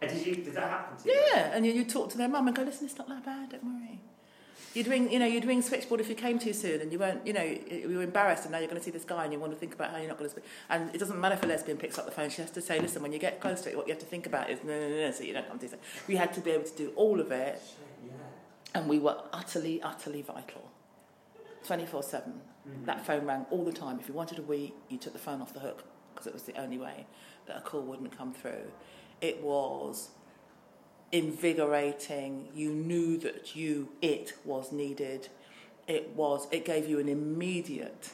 And 0.02 0.18
did 0.18 0.26
you? 0.26 0.35
Did 0.37 0.54
that 0.54 0.68
happen 0.68 0.97
to 0.99 1.09
you? 1.09 1.23
Yeah, 1.32 1.52
and 1.54 1.64
you, 1.66 1.73
you'd 1.73 1.88
talk 1.88 2.11
to 2.11 2.18
their 2.18 2.28
mum 2.28 2.47
and 2.47 2.56
go, 2.56 2.62
listen, 2.62 2.87
it's 2.87 2.99
not 2.99 3.09
that 3.09 3.25
bad, 3.25 3.50
don't 3.50 3.64
worry. 3.64 4.00
You'd 4.75 4.87
ring, 4.87 5.12
you 5.12 5.18
know, 5.18 5.26
you'd 5.26 5.44
ring 5.44 5.61
switchboard 5.61 6.00
if 6.00 6.09
you 6.09 6.14
came 6.14 6.38
too 6.38 6.54
soon 6.54 6.80
and 6.80 6.90
you 6.90 6.99
weren't, 6.99 7.26
you 7.26 7.35
know, 7.35 7.42
you 7.42 7.94
were 7.94 8.02
embarrassed 8.02 8.44
and 8.44 8.52
now 8.52 8.59
you're 8.59 8.68
going 8.68 8.80
to 8.80 8.85
see 8.85 8.90
this 8.90 9.04
guy 9.04 9.25
and 9.25 9.32
you 9.32 9.38
want 9.38 9.52
to 9.52 9.59
think 9.59 9.75
about 9.75 9.90
how 9.90 9.99
you're 9.99 10.09
not 10.09 10.16
going 10.16 10.30
to 10.30 10.35
speak. 10.35 10.44
And 10.71 10.94
it 10.94 10.99
doesn't 10.99 11.21
matter 11.21 11.35
if 11.35 11.42
a 11.42 11.47
lesbian 11.47 11.76
picks 11.76 11.99
up 11.99 12.06
the 12.06 12.11
phone, 12.11 12.30
she 12.30 12.40
has 12.40 12.50
to 12.52 12.62
say, 12.62 12.80
listen, 12.80 13.02
when 13.02 13.12
you 13.12 13.18
get 13.18 13.38
close 13.38 13.61
to 13.62 13.71
it, 13.71 13.76
what 13.76 13.87
you 13.87 13.92
have 13.92 14.00
to 14.00 14.06
think 14.06 14.26
about 14.26 14.49
is 14.49 14.61
no, 14.64 14.71
no, 14.73 14.88
no, 14.88 15.11
so 15.11 15.25
you 15.25 15.35
don't 15.35 15.47
come 15.47 15.59
to. 15.59 15.68
We 16.09 16.16
had 16.16 16.32
to 16.35 16.40
be 16.40 16.52
able 16.52 16.64
to 16.64 16.76
do 16.76 16.90
all 16.97 17.21
of 17.21 17.30
it 17.32 17.61
yeah. 18.02 18.12
and 18.75 18.88
we 18.88 18.99
were 18.99 19.16
utterly, 19.32 19.82
utterly 19.82 20.23
vital. 20.23 20.71
24 21.66 22.02
7. 22.02 22.32
Mhm. 22.66 22.87
That 22.87 23.04
phone 23.04 23.26
rang 23.26 23.44
all 23.50 23.64
the 23.64 23.73
time. 23.73 23.99
If 24.00 24.09
you 24.09 24.14
wanted 24.14 24.38
a 24.38 24.42
wee, 24.42 24.73
you 24.88 24.97
took 24.97 25.12
the 25.12 25.18
phone 25.18 25.42
off 25.42 25.52
the 25.52 25.61
hook 25.61 25.85
because 26.12 26.26
it 26.26 26.32
was 26.32 26.44
the 26.44 26.59
only 26.59 26.78
way 26.78 27.06
that 27.47 27.59
a 27.59 27.61
call 27.61 27.82
wouldn't 27.82 28.16
come 28.16 28.33
through. 28.33 28.70
It 29.22 29.42
was 29.42 30.11
invigorating. 31.12 32.48
You 32.54 32.70
knew 32.70 33.16
that 33.18 33.54
you, 33.56 33.88
it 34.02 34.35
was 34.44 34.72
needed. 34.72 35.28
It 35.87 36.11
was, 36.16 36.48
it 36.50 36.64
gave 36.64 36.88
you 36.88 36.98
an 36.98 37.08
immediate 37.08 38.11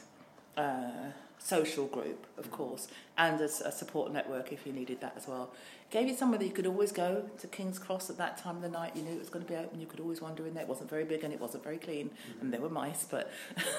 uh, 0.55 1.11
social 1.39 1.87
group, 1.87 2.27
of 2.37 2.51
course, 2.51 2.87
and 3.17 3.41
a 3.41 3.49
support 3.49 4.11
network 4.13 4.51
if 4.51 4.65
you 4.67 4.73
needed 4.73 5.01
that 5.01 5.13
as 5.17 5.27
well. 5.27 5.51
Gave 5.89 6.07
you 6.07 6.15
somewhere 6.15 6.37
that 6.37 6.45
you 6.45 6.51
could 6.51 6.67
always 6.67 6.91
go 6.91 7.29
to 7.39 7.47
King's 7.47 7.79
Cross 7.79 8.11
at 8.11 8.17
that 8.17 8.37
time 8.37 8.57
of 8.57 8.61
the 8.61 8.69
night. 8.69 8.95
You 8.95 9.01
knew 9.01 9.13
it 9.13 9.19
was 9.19 9.29
going 9.29 9.43
to 9.43 9.51
be 9.51 9.57
open. 9.57 9.79
You 9.81 9.87
could 9.87 9.99
always 9.99 10.21
wander 10.21 10.45
in 10.45 10.53
there. 10.53 10.63
It 10.63 10.69
wasn't 10.69 10.89
very 10.89 11.05
big 11.05 11.23
and 11.23 11.33
it 11.33 11.39
wasn't 11.39 11.63
very 11.63 11.77
clean, 11.77 12.11
and 12.41 12.53
there 12.53 12.61
were 12.61 12.69
mice, 12.69 13.07
but 13.09 13.31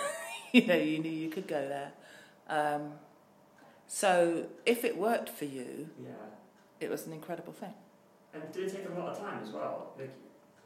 you 0.53 0.67
know 0.67 0.75
you 0.75 0.99
knew 0.99 1.11
you 1.11 1.31
could 1.31 1.47
go 1.47 1.69
there. 1.69 1.93
Um, 2.49 2.95
so 3.87 4.47
if 4.67 4.85
it 4.85 4.97
worked 4.97 5.29
for 5.29 5.45
you, 5.45 5.91
Yeah. 6.03 6.11
It 6.81 6.91
was 6.91 7.07
an 7.07 7.13
incredible 7.13 7.53
thing. 7.53 7.75
And 8.35 8.43
did 8.53 8.65
it 8.69 8.77
take 8.77 8.89
a 8.89 8.99
lot 8.99 9.09
of 9.11 9.19
time 9.19 9.41
as 9.43 9.51
well? 9.51 9.93
Like, 9.99 10.11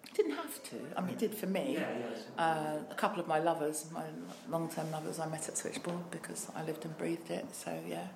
It 0.04 0.14
didn't 0.14 0.32
have 0.36 0.62
to. 0.70 0.76
I 0.96 1.00
mean, 1.00 1.10
it 1.10 1.18
did 1.18 1.34
for 1.34 1.46
me. 1.46 1.74
yeah, 1.74 1.88
yeah. 1.98 2.42
Uh, 2.44 2.78
a 2.90 2.94
couple 2.94 3.20
of 3.20 3.26
my 3.26 3.38
lovers, 3.38 3.86
my 3.92 4.04
long-term 4.48 4.90
lovers, 4.90 5.18
I 5.18 5.26
met 5.26 5.48
at 5.48 5.56
Switchboard 5.56 6.10
because 6.10 6.48
I 6.54 6.62
lived 6.64 6.84
and 6.84 6.96
breathed 6.98 7.30
it. 7.30 7.46
So 7.54 7.70
yeah, 7.88 8.08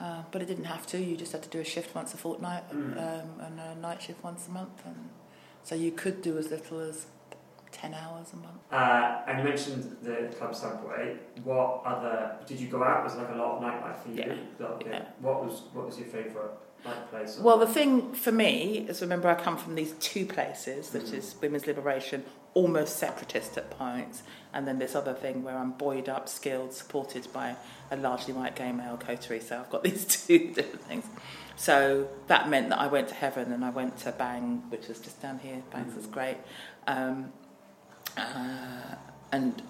uh, 0.00 0.22
but 0.30 0.42
it 0.42 0.46
didn't 0.46 0.64
have 0.64 0.86
to. 0.88 0.98
You 1.02 1.16
just 1.16 1.32
had 1.32 1.42
to 1.42 1.48
do 1.48 1.60
a 1.60 1.64
shift 1.64 1.94
once 1.94 2.12
a 2.14 2.18
fortnight 2.18 2.68
Mm. 2.70 2.98
um, 2.98 3.40
and 3.40 3.60
a 3.60 3.74
night 3.80 4.02
shift 4.02 4.22
once 4.22 4.46
a 4.48 4.50
month, 4.50 4.82
and 4.84 5.08
so 5.64 5.74
you 5.74 5.90
could 5.92 6.20
do 6.22 6.36
as 6.38 6.50
little 6.50 6.78
as 6.80 7.06
ten 7.72 7.94
hours 7.94 8.32
a 8.34 8.36
month. 8.36 8.60
Uh, 8.70 9.22
and 9.26 9.38
you 9.38 9.44
mentioned 9.44 9.96
the 10.02 10.28
club 10.36 10.54
subway. 10.54 11.16
What 11.42 11.82
other 11.86 12.36
did 12.46 12.60
you 12.60 12.68
go 12.68 12.84
out? 12.84 13.02
Was 13.04 13.14
it 13.14 13.18
like 13.18 13.30
a 13.30 13.34
lot 13.36 13.56
of 13.56 13.62
nightlife 13.62 13.98
for 14.02 14.10
you? 14.10 14.38
Yeah. 14.60 14.68
Yeah. 14.86 15.04
What 15.20 15.44
was 15.44 15.62
what 15.72 15.86
was 15.86 15.98
your 15.98 16.08
favourite 16.08 16.50
place? 17.10 17.38
Well, 17.38 17.58
the 17.58 17.66
thing 17.66 18.12
for 18.12 18.32
me 18.32 18.86
is 18.88 19.00
remember 19.00 19.28
I 19.28 19.34
come 19.34 19.56
from 19.56 19.74
these 19.74 19.92
two 20.00 20.24
places, 20.26 20.92
which 20.92 21.04
Mhm. 21.04 21.14
is 21.14 21.34
women's 21.40 21.66
liberation, 21.66 22.24
almost 22.54 22.96
separatist 22.96 23.56
at 23.58 23.70
points, 23.70 24.22
and 24.52 24.66
then 24.66 24.78
this 24.78 24.94
other 24.94 25.14
thing 25.14 25.42
where 25.44 25.56
I'm 25.56 25.72
buoyed 25.72 26.08
up, 26.08 26.28
skilled, 26.28 26.72
supported 26.72 27.30
by 27.32 27.56
a 27.90 27.96
largely 27.96 28.32
white 28.34 28.56
gay 28.56 28.72
male 28.72 28.96
coterie. 28.96 29.40
So 29.40 29.58
I've 29.60 29.70
got 29.70 29.82
these 29.88 30.04
two 30.04 30.52
different 30.54 30.84
things. 30.84 31.04
So 31.56 32.08
that 32.28 32.48
meant 32.48 32.68
that 32.70 32.78
I 32.78 32.86
went 32.86 33.08
to 33.08 33.14
Heaven 33.14 33.52
and 33.52 33.64
I 33.64 33.70
went 33.70 33.98
to 33.98 34.12
Bang, 34.12 34.62
which 34.68 34.86
was 34.88 35.00
just 35.00 35.20
down 35.20 35.40
here. 35.40 35.62
Bangs 35.72 35.94
was 35.94 36.06
Mhm. 36.06 36.12
great. 36.12 36.36
Um, 36.86 37.32
uh, 38.16 38.94
and 39.32 39.60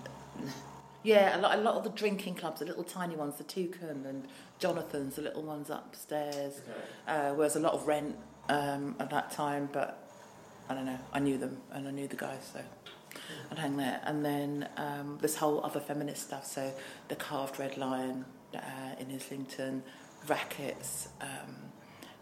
yeah, 1.09 1.38
a 1.38 1.40
lot, 1.40 1.59
a 1.59 1.62
lot 1.62 1.75
of 1.77 1.85
the 1.85 1.90
drinking 1.90 2.35
clubs, 2.35 2.61
the 2.61 2.66
little 2.66 2.85
tiny 2.85 3.16
ones, 3.16 3.37
the 3.37 3.44
Toucan 3.44 4.05
and 4.07 4.29
Jonathan's, 4.59 5.16
the 5.16 5.23
little 5.23 5.42
ones 5.42 5.71
upstairs 5.71 6.61
Okay. 6.61 6.81
uh, 7.07 7.35
whereas 7.35 7.57
a 7.57 7.61
lot 7.61 7.73
of 7.73 7.87
rent 7.87 8.14
um, 8.51 8.94
at 9.01 9.09
that 9.11 9.31
time, 9.31 9.68
but 9.73 9.90
I 10.68 10.75
don't 10.75 10.85
know, 10.85 10.99
I 11.12 11.18
knew 11.18 11.38
them 11.38 11.55
and 11.73 11.88
I 11.88 11.92
knew 11.92 12.09
the 12.09 12.16
guys, 12.16 12.51
so 12.53 12.61
I'd 13.51 13.59
hang 13.59 13.77
there. 13.79 14.01
And 14.05 14.23
then 14.23 14.68
um, 14.77 15.18
this 15.23 15.37
whole 15.37 15.64
other 15.64 15.81
feminist 15.81 16.23
stuff, 16.29 16.44
so 16.47 16.73
the 17.09 17.16
Carved 17.16 17.59
Red 17.59 17.79
Lion 17.79 18.27
uh, 18.55 18.59
in 19.01 19.11
Islington, 19.14 19.83
Rackets, 20.27 21.09
um, 21.23 21.55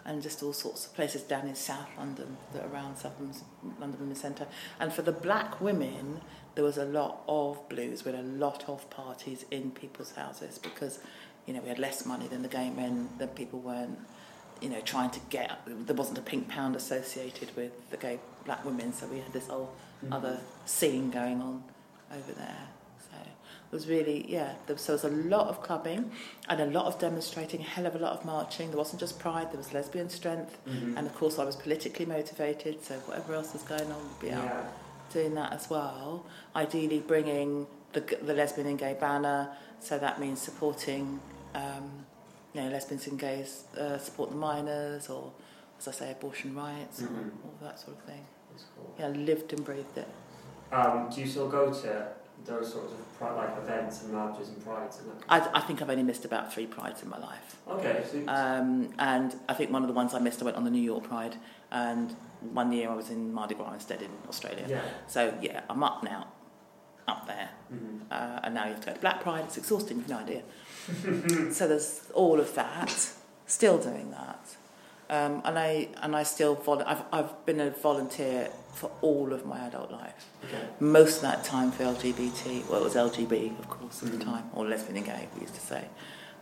and 0.05 0.23
just 0.23 0.43
all 0.45 0.53
sorts 0.53 0.87
of 0.87 0.95
places 0.95 1.23
down 1.23 1.49
in 1.49 1.57
South 1.57 1.89
London, 1.99 2.37
that 2.53 2.65
around 2.67 2.97
South 2.97 3.15
London 3.81 3.99
Women's 3.99 4.21
Centre. 4.21 4.47
And 4.79 4.93
for 4.93 5.03
the 5.03 5.11
black 5.11 5.61
women, 5.61 6.21
there 6.57 6.65
was 6.65 6.77
a 6.79 6.85
lot 6.85 7.23
of 7.29 7.69
blues, 7.69 8.05
we 8.05 8.11
had 8.13 8.21
a 8.21 8.27
lot 8.27 8.69
of 8.69 8.89
parties 8.91 9.45
in 9.53 9.71
people's 9.71 10.13
houses 10.13 10.59
because, 10.59 10.99
you 11.47 11.55
know, 11.55 11.61
we 11.61 11.69
had 11.69 11.79
less 11.79 12.05
money 12.05 12.27
than 12.27 12.43
the 12.43 12.49
gay 12.49 12.71
men, 12.71 13.09
that 13.19 13.35
people 13.37 13.61
weren't 13.61 13.99
you 14.63 14.71
know, 14.71 14.81
trying 14.81 15.11
to 15.11 15.21
get 15.29 15.61
there 15.67 15.95
wasn't 15.95 16.17
a 16.17 16.23
pink 16.23 16.49
pound 16.49 16.75
associated 16.75 17.55
with 17.57 17.73
the 17.91 17.97
gay 17.99 18.19
black 18.47 18.65
women, 18.65 18.91
so 18.91 19.07
we 19.07 19.19
had 19.19 19.31
this 19.35 19.49
whole 19.49 19.71
Mhm. 20.03 20.15
other 20.15 20.41
scene 20.65 21.11
going 21.11 21.43
on 21.43 21.63
over 22.11 22.33
there. 22.33 22.69
So 22.99 23.17
it 23.19 23.71
was 23.71 23.87
really 23.87 24.25
yeah. 24.33 24.55
There 24.67 24.75
was, 24.77 24.83
so 24.83 24.97
there 24.97 25.11
was 25.11 25.19
a 25.27 25.29
lot 25.29 25.49
of 25.49 25.63
clubbing 25.63 26.11
and 26.49 26.59
a 26.59 26.65
lot 26.79 26.87
of 26.87 26.99
demonstrating, 26.99 27.61
a 27.61 27.65
hell 27.65 27.85
of 27.85 27.95
a 27.97 27.99
lot 27.99 28.13
of 28.19 28.25
marching. 28.25 28.69
There 28.71 28.79
wasn't 28.79 29.01
just 29.01 29.19
pride; 29.19 29.51
there 29.51 29.59
was 29.59 29.75
lesbian 29.75 30.09
strength, 30.09 30.57
Mhm. 30.67 30.97
and 30.97 31.07
of 31.07 31.15
course 31.15 31.39
I 31.39 31.45
was 31.45 31.57
politically 31.57 32.07
motivated. 32.07 32.83
So 32.83 32.95
whatever 33.01 33.35
else 33.35 33.53
was 33.53 33.63
going 33.63 33.93
on 33.93 34.03
would 34.09 34.21
be 34.21 34.33
out 34.33 34.43
yeah. 34.45 34.67
Doing 35.13 35.35
that 35.35 35.53
as 35.53 35.69
well. 35.71 36.27
Ideally, 36.55 37.01
bringing 37.01 37.67
the, 37.93 38.01
the 38.23 38.35
lesbian 38.35 38.67
and 38.67 38.79
gay 38.79 38.97
banner. 38.99 39.51
So 39.81 39.99
that 39.99 40.21
means 40.21 40.41
supporting, 40.41 41.21
um, 41.55 42.07
you 42.55 42.63
know, 42.63 42.69
lesbians 42.69 43.07
and 43.07 43.19
gays 43.19 43.65
uh, 43.79 43.99
support 43.99 44.31
the 44.31 44.37
minors, 44.37 45.09
or 45.09 45.33
as 45.79 45.89
I 45.89 45.93
say, 45.93 46.13
abortion 46.13 46.55
rights, 46.55 47.03
Mhm. 47.03 47.11
or 47.11 47.31
all 47.45 47.55
that 47.63 47.79
sort 47.79 47.97
of 47.99 48.03
thing. 48.05 48.25
That's 48.51 48.65
cool. 48.75 48.95
Yeah, 48.99 49.09
lived 49.09 49.53
and 49.53 49.65
breathed 49.65 49.99
it. 49.99 50.09
Um, 50.73 51.09
do 51.11 51.21
you 51.21 51.27
still 51.27 51.49
go 51.49 51.73
to 51.73 52.09
those 52.45 52.73
sorts 52.73 52.93
of 52.93 53.19
pri- 53.19 53.33
like 53.35 53.57
events 53.59 54.03
and 54.03 54.13
marches 54.13 54.49
and 54.49 54.65
prides 54.65 54.99
and 55.01 55.11
that? 55.11 55.25
I, 55.29 55.59
I 55.59 55.61
think 55.61 55.81
I've 55.83 55.91
only 55.91 56.03
missed 56.03 56.25
about 56.25 56.53
three 56.53 56.67
prides 56.67 57.03
in 57.03 57.09
my 57.09 57.19
life. 57.19 57.57
Okay, 57.69 58.03
so 58.11 58.19
Um, 58.29 58.93
and 58.99 59.35
I 59.49 59.55
think 59.55 59.71
one 59.71 59.83
of 59.83 59.89
the 59.89 59.95
ones 59.95 60.15
I 60.15 60.19
missed, 60.19 60.41
I 60.43 60.47
went 60.47 60.57
on 60.57 60.65
the 60.65 60.71
New 60.71 60.83
York 60.83 61.05
Pride, 61.05 61.37
and 61.71 62.17
one 62.41 62.73
year 62.73 62.91
I 62.91 62.95
was 62.95 63.11
in 63.11 63.33
Mardi 63.33 63.55
Gras 63.55 63.73
instead 63.75 64.03
in 64.03 64.11
Australia. 64.29 64.65
yeah. 64.69 64.81
So 65.09 65.33
yeah, 65.43 65.61
I'm 65.71 65.83
up 65.83 66.03
now. 66.03 66.29
up 67.09 67.25
there. 67.29 67.51
Mhm. 67.73 68.01
Uh, 68.11 68.41
and 68.43 68.55
now 68.55 68.65
you 68.65 68.71
have 68.73 68.81
to 68.81 68.87
go 68.89 68.93
to 68.95 69.01
Black 69.01 69.21
Pride. 69.21 69.45
It's 69.45 69.57
exhausting, 69.57 69.99
you've 69.99 70.09
no 70.09 70.19
idea. 70.19 70.43
so 71.53 71.69
there's 71.69 72.03
all 72.15 72.41
of 72.41 72.53
that. 72.57 73.11
Still 73.47 73.79
doing 73.79 74.11
that. 74.11 74.45
Um, 75.09 75.41
and 75.45 75.57
I 75.57 75.89
and 76.03 76.17
I 76.17 76.25
still 76.25 76.57
vol- 76.57 76.83
I've 76.85 77.03
I've 77.13 77.47
been 77.47 77.61
a 77.61 77.71
volunteer 77.71 78.49
for 78.75 78.91
all 79.03 79.33
of 79.33 79.47
my 79.47 79.59
adult 79.69 79.93
life. 79.93 80.27
Okay. 80.45 80.67
Most 80.81 81.17
of 81.17 81.23
that 81.23 81.45
time 81.45 81.71
for 81.71 81.85
LGBT. 81.85 82.69
Well, 82.69 82.81
it 82.81 82.85
was 82.85 82.97
LGB, 82.97 83.57
of 83.61 83.69
course, 83.69 84.03
at 84.03 84.09
Mhm. 84.09 84.19
the 84.19 84.25
time, 84.25 84.51
or 84.53 84.67
lesbian 84.67 84.97
and 84.97 85.07
gay, 85.07 85.29
we 85.35 85.43
used 85.43 85.55
to 85.55 85.61
say. 85.61 85.85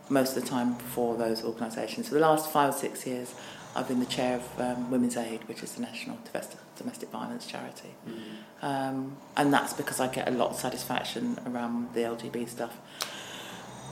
Most 0.09 0.35
of 0.35 0.43
the 0.43 0.49
time 0.49 0.75
for 0.77 1.15
those 1.15 1.43
organisations. 1.43 2.07
For 2.07 2.15
the 2.15 2.21
last 2.21 2.49
five 2.51 2.69
or 2.73 2.77
six 2.77 3.05
years, 3.05 3.35
I've 3.75 3.87
been 3.89 3.99
the 3.99 4.05
chair 4.05 4.37
of 4.37 4.61
um, 4.61 4.89
Women's 4.89 5.17
Aid, 5.17 5.47
which 5.49 5.61
is 5.61 5.73
the 5.73 5.81
national 5.81 6.17
domestic, 6.25 6.59
domestic 6.77 7.09
violence 7.09 7.45
charity. 7.45 7.93
Mhm. 8.07 8.63
Um, 8.63 9.17
and 9.35 9.53
that's 9.53 9.73
because 9.73 9.99
I 9.99 10.07
get 10.07 10.27
a 10.27 10.31
lot 10.31 10.51
of 10.51 10.55
satisfaction 10.57 11.37
around 11.45 11.93
the 11.93 12.01
LGB 12.01 12.47
stuff 12.47 12.77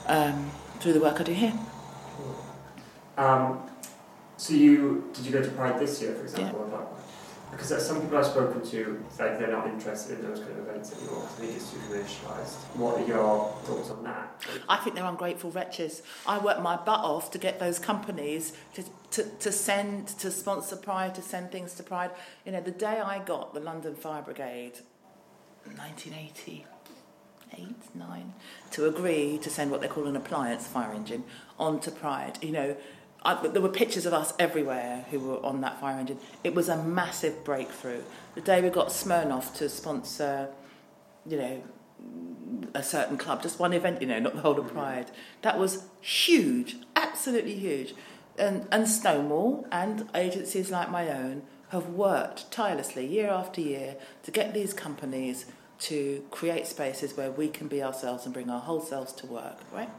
um, 0.06 0.50
through 0.80 0.94
the 0.94 1.00
work 1.00 1.20
I 1.20 1.24
do 1.24 1.32
here. 1.32 1.52
Um, 3.18 3.60
so 4.38 4.54
you 4.54 5.10
did 5.12 5.26
you 5.26 5.32
go 5.32 5.42
to 5.42 5.50
Pride 5.50 5.78
this 5.78 6.00
year, 6.00 6.14
for 6.14 6.22
example, 6.22 6.60
Pride? 6.60 6.86
Because 7.56 7.86
some 7.86 8.00
people 8.00 8.18
I've 8.18 8.26
spoken 8.26 8.62
to, 8.70 9.04
like 9.18 9.38
they're 9.38 9.50
not 9.50 9.66
interested 9.66 10.18
in 10.18 10.26
those 10.26 10.40
kind 10.40 10.52
of 10.52 10.58
events 10.58 10.96
anymore. 10.96 11.24
I 11.24 11.40
think 11.40 11.56
it's 11.56 11.70
too 11.70 11.78
commercialised. 11.78 12.54
What 12.76 13.00
are 13.00 13.06
your 13.06 13.52
thoughts 13.64 13.90
on 13.90 14.04
that? 14.04 14.42
I 14.68 14.76
think 14.78 14.96
they're 14.96 15.04
ungrateful 15.04 15.50
wretches. 15.50 16.02
I 16.26 16.38
work 16.38 16.60
my 16.60 16.76
butt 16.76 17.00
off 17.00 17.30
to 17.32 17.38
get 17.38 17.60
those 17.60 17.78
companies 17.78 18.54
to, 18.74 18.84
to, 19.12 19.24
to 19.24 19.52
send, 19.52 20.08
to 20.08 20.30
sponsor 20.30 20.76
Pride, 20.76 21.14
to 21.14 21.22
send 21.22 21.52
things 21.52 21.74
to 21.74 21.82
Pride. 21.82 22.10
You 22.44 22.52
know, 22.52 22.60
the 22.60 22.70
day 22.70 23.00
I 23.00 23.20
got 23.20 23.54
the 23.54 23.60
London 23.60 23.94
Fire 23.94 24.22
Brigade, 24.22 24.80
1988, 25.76 26.66
9, 27.94 28.34
to 28.72 28.86
agree 28.86 29.38
to 29.38 29.48
send 29.48 29.70
what 29.70 29.80
they 29.80 29.88
call 29.88 30.06
an 30.06 30.16
appliance 30.16 30.66
fire 30.66 30.92
engine 30.92 31.24
onto 31.58 31.90
Pride, 31.90 32.38
you 32.42 32.52
know, 32.52 32.76
I, 33.24 33.46
there 33.48 33.62
were 33.62 33.70
pictures 33.70 34.04
of 34.04 34.12
us 34.12 34.34
everywhere 34.38 35.06
who 35.10 35.18
were 35.20 35.44
on 35.44 35.60
that 35.62 35.80
fire 35.80 35.98
engine. 35.98 36.18
It 36.42 36.54
was 36.54 36.68
a 36.68 36.76
massive 36.82 37.42
breakthrough. 37.44 38.02
The 38.34 38.42
day 38.42 38.60
we 38.60 38.68
got 38.68 38.88
Smirnoff 38.88 39.54
to 39.56 39.68
sponsor, 39.68 40.50
you 41.26 41.38
know, 41.38 41.62
a 42.74 42.82
certain 42.82 43.16
club, 43.16 43.42
just 43.42 43.58
one 43.58 43.72
event, 43.72 44.02
you 44.02 44.08
know, 44.08 44.18
not 44.18 44.34
the 44.34 44.42
whole 44.42 44.58
of 44.58 44.72
Pride. 44.72 45.10
That 45.42 45.58
was 45.58 45.84
huge, 46.00 46.76
absolutely 46.96 47.54
huge. 47.54 47.94
And, 48.36 48.66
and 48.70 48.88
Stonewall 48.88 49.66
and 49.70 50.08
agencies 50.14 50.70
like 50.70 50.90
my 50.90 51.08
own 51.08 51.42
have 51.70 51.88
worked 51.88 52.50
tirelessly 52.50 53.06
year 53.06 53.30
after 53.30 53.60
year 53.60 53.96
to 54.24 54.30
get 54.30 54.52
these 54.52 54.74
companies 54.74 55.46
to 55.78 56.24
create 56.30 56.66
spaces 56.66 57.16
where 57.16 57.30
we 57.30 57.48
can 57.48 57.68
be 57.68 57.82
ourselves 57.82 58.24
and 58.24 58.34
bring 58.34 58.50
our 58.50 58.60
whole 58.60 58.80
selves 58.80 59.12
to 59.12 59.26
work, 59.26 59.58
right? 59.72 59.90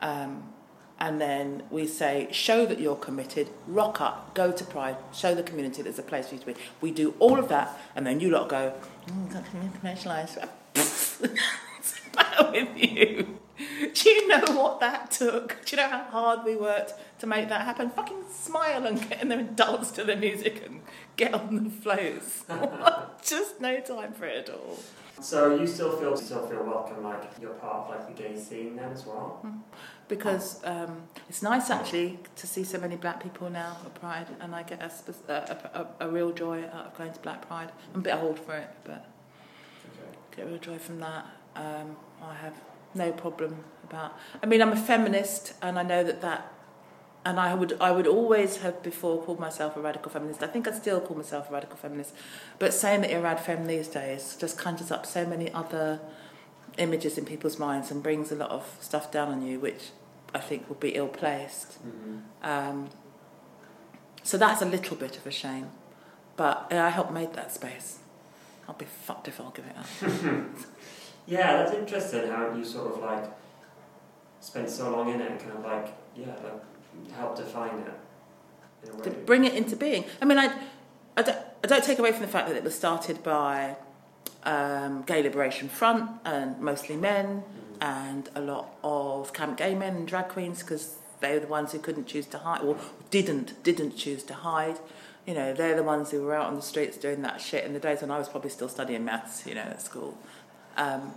Um, 0.00 0.52
and 1.00 1.20
then 1.20 1.62
we 1.70 1.86
say, 1.86 2.28
show 2.30 2.66
that 2.66 2.78
you're 2.78 2.96
committed, 2.96 3.48
rock 3.66 4.00
up, 4.00 4.34
go 4.34 4.52
to 4.52 4.64
Pride, 4.64 4.96
show 5.12 5.34
the 5.34 5.42
community 5.42 5.80
there's 5.82 5.98
a 5.98 6.02
place 6.02 6.28
for 6.28 6.34
you 6.34 6.40
to 6.40 6.46
be. 6.46 6.54
We 6.80 6.90
do 6.90 7.14
all 7.18 7.38
of 7.38 7.48
that, 7.48 7.78
and 7.96 8.06
then 8.06 8.20
you 8.20 8.30
lot 8.30 8.50
go, 8.50 8.74
mm. 9.06 9.32
What's 10.74 11.92
the 12.00 12.16
matter 12.16 12.50
with 12.52 12.76
you? 12.76 13.38
Do 13.94 14.10
you 14.10 14.28
know 14.28 14.44
what 14.54 14.80
that 14.80 15.10
took? 15.10 15.56
Do 15.64 15.76
you 15.76 15.82
know 15.82 15.88
how 15.88 16.04
hard 16.04 16.44
we 16.44 16.56
worked 16.56 16.94
to 17.20 17.26
make 17.26 17.48
that 17.48 17.62
happen? 17.62 17.90
Fucking 17.90 18.24
smile 18.30 18.86
and 18.86 19.08
get 19.08 19.22
in 19.22 19.28
there 19.28 19.38
and 19.38 19.56
dance 19.56 19.90
to 19.92 20.04
the 20.04 20.16
music 20.16 20.62
and 20.66 20.80
get 21.16 21.34
on 21.34 21.64
the 21.64 21.70
floats. 21.70 22.44
Just 23.22 23.60
no 23.60 23.80
time 23.80 24.12
for 24.12 24.26
it 24.26 24.48
at 24.48 24.54
all. 24.54 24.78
So 25.20 25.54
you 25.54 25.66
still 25.66 25.96
feel 25.98 26.16
still 26.16 26.46
feel 26.46 26.64
welcome, 26.64 27.04
like 27.04 27.22
you're 27.40 27.52
part 27.54 27.88
of 27.88 27.90
like 27.90 28.16
the 28.16 28.22
gay 28.22 28.38
scene 28.38 28.76
then 28.76 28.90
as 28.92 29.04
well. 29.04 29.44
Because 30.10 30.60
um, 30.64 31.02
it's 31.28 31.40
nice 31.40 31.70
actually 31.70 32.18
to 32.36 32.46
see 32.46 32.64
so 32.64 32.78
many 32.78 32.96
black 32.96 33.22
people 33.22 33.48
now 33.48 33.78
at 33.86 33.94
Pride, 33.94 34.26
and 34.40 34.54
I 34.54 34.62
get 34.64 34.82
a, 34.82 34.90
a, 35.32 35.86
a, 36.00 36.06
a 36.06 36.10
real 36.10 36.32
joy 36.32 36.64
out 36.64 36.86
of 36.88 36.98
going 36.98 37.12
to 37.12 37.20
Black 37.20 37.46
Pride. 37.48 37.70
I'm 37.94 38.00
a 38.00 38.02
bit 38.02 38.14
old 38.16 38.38
for 38.38 38.54
it, 38.56 38.68
but 38.84 39.06
Okay. 39.86 40.16
get 40.36 40.46
a 40.46 40.48
real 40.48 40.58
joy 40.58 40.78
from 40.78 41.00
that. 41.00 41.24
Um, 41.56 41.96
I 42.22 42.34
have 42.34 42.54
no 42.94 43.12
problem 43.12 43.64
about. 43.84 44.18
I 44.42 44.46
mean, 44.46 44.60
I'm 44.60 44.72
a 44.72 44.76
feminist, 44.76 45.54
and 45.62 45.78
I 45.78 45.82
know 45.82 46.04
that 46.04 46.20
that. 46.20 46.52
And 47.22 47.38
I 47.38 47.52
would, 47.52 47.76
I 47.82 47.90
would 47.92 48.06
always 48.06 48.58
have 48.58 48.82
before 48.82 49.22
called 49.22 49.38
myself 49.38 49.76
a 49.76 49.80
radical 49.80 50.10
feminist. 50.10 50.42
I 50.42 50.46
think 50.46 50.66
I 50.66 50.72
still 50.72 51.02
call 51.02 51.18
myself 51.18 51.50
a 51.50 51.52
radical 51.52 51.76
feminist, 51.76 52.14
but 52.58 52.72
saying 52.72 53.02
that 53.02 53.10
you're 53.10 53.20
a 53.20 53.22
rad 53.22 53.38
fem 53.38 53.66
these 53.66 53.88
days 53.88 54.36
just 54.40 54.56
conjures 54.56 54.90
up 54.90 55.04
so 55.04 55.26
many 55.26 55.52
other 55.52 56.00
images 56.78 57.18
in 57.18 57.26
people's 57.26 57.58
minds 57.58 57.90
and 57.90 58.02
brings 58.02 58.32
a 58.32 58.34
lot 58.36 58.50
of 58.50 58.74
stuff 58.80 59.12
down 59.12 59.28
on 59.28 59.42
you, 59.42 59.60
which 59.60 59.90
I 60.34 60.38
think 60.38 60.68
would 60.68 60.80
be 60.80 60.90
ill 60.90 61.08
placed. 61.08 61.78
Mhm. 61.86 62.22
Um, 62.42 62.88
so 64.22 64.36
that's 64.38 64.62
a 64.62 64.66
little 64.66 64.96
bit 64.96 65.16
of 65.16 65.26
a 65.26 65.30
shame, 65.30 65.70
but 66.36 66.72
I 66.72 66.90
helped 66.90 67.12
make 67.12 67.32
that 67.34 67.52
space. 67.52 67.98
I'll 68.68 68.74
be 68.74 68.84
fucked 68.86 69.26
if 69.28 69.40
I'll 69.40 69.50
give 69.50 69.66
it 69.66 69.76
up. 69.76 69.86
Yeah, 71.26 71.58
that's 71.58 71.72
interesting 71.72 72.28
how 72.28 72.52
you 72.52 72.64
sort 72.64 72.92
of 72.92 72.98
like 73.00 73.24
spent 74.40 74.68
so 74.68 74.90
long 74.90 75.10
in 75.12 75.20
it 75.20 75.30
and 75.30 75.38
kind 75.38 75.52
of 75.52 75.62
like 75.64 75.94
yeah, 76.16 76.34
like 76.42 77.12
helped 77.12 77.36
define 77.36 77.78
it 77.78 79.02
to 79.04 79.10
bring 79.10 79.44
it 79.44 79.54
into 79.54 79.76
being. 79.76 80.04
I 80.20 80.24
mean, 80.24 80.38
I, 80.38 80.46
I, 81.16 81.22
don't, 81.22 81.38
I 81.62 81.66
don't 81.68 81.84
take 81.84 81.98
away 82.00 82.10
from 82.12 82.22
the 82.22 82.28
fact 82.28 82.48
that 82.48 82.56
it 82.56 82.64
was 82.64 82.74
started 82.74 83.22
by 83.22 83.76
um, 84.44 85.02
Gay 85.02 85.22
Liberation 85.22 85.68
Front 85.68 86.10
and 86.24 86.58
mostly 86.58 86.96
men 86.96 87.42
Mhm. 87.42 87.59
And 87.80 88.28
a 88.34 88.40
lot 88.40 88.74
of 88.82 89.32
camp 89.32 89.56
gay 89.56 89.74
men 89.74 89.96
and 89.96 90.06
drag 90.06 90.28
queens 90.28 90.62
because 90.62 90.96
they 91.20 91.34
were 91.34 91.40
the 91.40 91.46
ones 91.46 91.72
who 91.72 91.78
couldn't 91.78 92.06
choose 92.06 92.26
to 92.26 92.38
hide 92.38 92.62
or 92.62 92.76
didn't 93.10 93.62
didn't 93.62 93.96
choose 93.96 94.22
to 94.24 94.34
hide. 94.34 94.78
You 95.26 95.34
know, 95.34 95.52
they're 95.52 95.76
the 95.76 95.82
ones 95.82 96.10
who 96.10 96.22
were 96.22 96.34
out 96.34 96.46
on 96.46 96.56
the 96.56 96.62
streets 96.62 96.96
doing 96.96 97.22
that 97.22 97.40
shit 97.40 97.64
in 97.64 97.72
the 97.72 97.78
days 97.78 98.00
when 98.00 98.10
I 98.10 98.18
was 98.18 98.28
probably 98.28 98.50
still 98.50 98.68
studying 98.68 99.04
maths, 99.04 99.46
you 99.46 99.54
know, 99.54 99.60
at 99.60 99.82
school. 99.82 100.18
Um, 100.76 101.12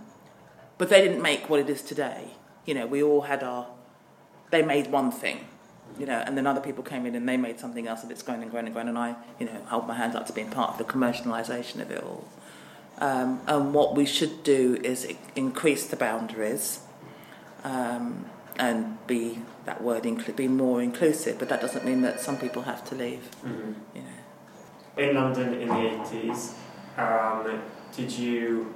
but 0.76 0.88
they 0.88 1.00
didn't 1.00 1.22
make 1.22 1.48
what 1.48 1.60
it 1.60 1.70
is 1.70 1.82
today. 1.82 2.28
You 2.66 2.74
know, 2.74 2.86
we 2.86 3.02
all 3.02 3.22
had 3.22 3.42
our. 3.42 3.66
They 4.50 4.62
made 4.62 4.88
one 4.88 5.10
thing, 5.10 5.46
you 5.98 6.06
know, 6.06 6.22
and 6.24 6.36
then 6.36 6.46
other 6.46 6.60
people 6.60 6.84
came 6.84 7.06
in 7.06 7.14
and 7.14 7.28
they 7.28 7.36
made 7.36 7.58
something 7.58 7.88
else, 7.88 8.02
and 8.02 8.12
it's 8.12 8.22
grown 8.22 8.42
and 8.42 8.50
grown 8.50 8.66
and 8.66 8.74
grown. 8.74 8.88
And 8.88 8.98
I, 8.98 9.16
you 9.38 9.46
know, 9.46 9.64
held 9.68 9.86
my 9.86 9.94
hands 9.94 10.14
up 10.14 10.26
to 10.26 10.32
being 10.32 10.50
part 10.50 10.70
of 10.70 10.78
the 10.78 10.84
commercialisation 10.84 11.80
of 11.80 11.90
it 11.90 12.02
all. 12.02 12.28
Um, 12.98 13.40
and 13.46 13.74
what 13.74 13.94
we 13.96 14.06
should 14.06 14.42
do 14.44 14.78
is 14.84 15.06
increase 15.34 15.86
the 15.86 15.96
boundaries 15.96 16.80
um, 17.64 18.26
and 18.56 19.04
be 19.06 19.40
that 19.64 19.82
word 19.82 20.04
incl- 20.04 20.36
be 20.36 20.46
more 20.48 20.80
inclusive. 20.82 21.38
But 21.38 21.48
that 21.48 21.60
doesn't 21.60 21.84
mean 21.84 22.02
that 22.02 22.20
some 22.20 22.36
people 22.38 22.62
have 22.62 22.84
to 22.90 22.94
leave. 22.94 23.28
Mhm. 23.44 23.74
You 23.94 24.02
know. 24.02 25.08
In 25.08 25.14
London 25.16 25.54
in 25.54 25.68
the 25.68 26.00
eighties, 26.00 26.54
um, 26.96 27.60
did 27.96 28.12
you 28.12 28.72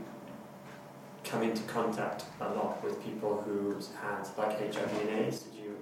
come 1.24 1.42
into 1.42 1.62
contact 1.64 2.24
a 2.40 2.48
lot 2.54 2.82
with 2.82 3.02
people 3.04 3.42
who 3.46 3.76
had 4.02 4.26
like 4.36 4.58
HIV 4.74 5.00
and 5.00 5.10
AIDS? 5.10 5.40
Did 5.40 5.54
you? 5.54 5.76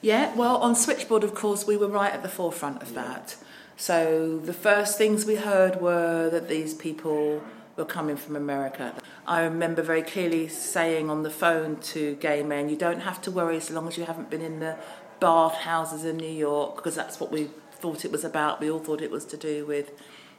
Yeah, 0.00 0.34
well, 0.34 0.56
on 0.58 0.74
Switchboard, 0.74 1.22
of 1.24 1.34
course, 1.34 1.66
we 1.66 1.76
were 1.76 1.88
right 1.88 2.12
at 2.12 2.22
the 2.22 2.28
forefront 2.28 2.82
of 2.82 2.90
Yeah. 2.92 3.02
that. 3.02 3.36
So 3.76 4.38
the 4.38 4.52
first 4.52 4.98
things 4.98 5.26
we 5.26 5.36
heard 5.36 5.80
were 5.80 6.28
that 6.30 6.48
these 6.48 6.74
people 6.74 7.42
were 7.78 7.84
coming 7.84 8.16
from 8.16 8.36
America. 8.36 8.94
I 9.26 9.42
remember 9.42 9.82
very 9.82 10.02
clearly 10.02 10.48
saying 10.48 11.08
on 11.08 11.22
the 11.22 11.30
phone 11.30 11.76
to 11.76 12.16
gay 12.16 12.42
men, 12.42 12.68
you 12.68 12.76
don't 12.76 13.00
have 13.00 13.22
to 13.22 13.30
worry 13.30 13.56
as 13.56 13.70
long 13.70 13.88
as 13.88 13.96
you 13.96 14.04
haven't 14.04 14.28
been 14.28 14.42
in 14.42 14.60
the 14.60 14.76
bath 15.20 15.54
houses 15.54 16.04
in 16.04 16.16
New 16.16 16.26
York, 16.30 16.76
because 16.76 16.94
that's 16.94 17.18
what 17.20 17.30
we 17.30 17.50
thought 17.72 18.04
it 18.04 18.12
was 18.12 18.24
about. 18.24 18.60
We 18.60 18.70
all 18.70 18.80
thought 18.80 19.00
it 19.00 19.10
was 19.10 19.24
to 19.26 19.36
do 19.36 19.64
with 19.64 19.92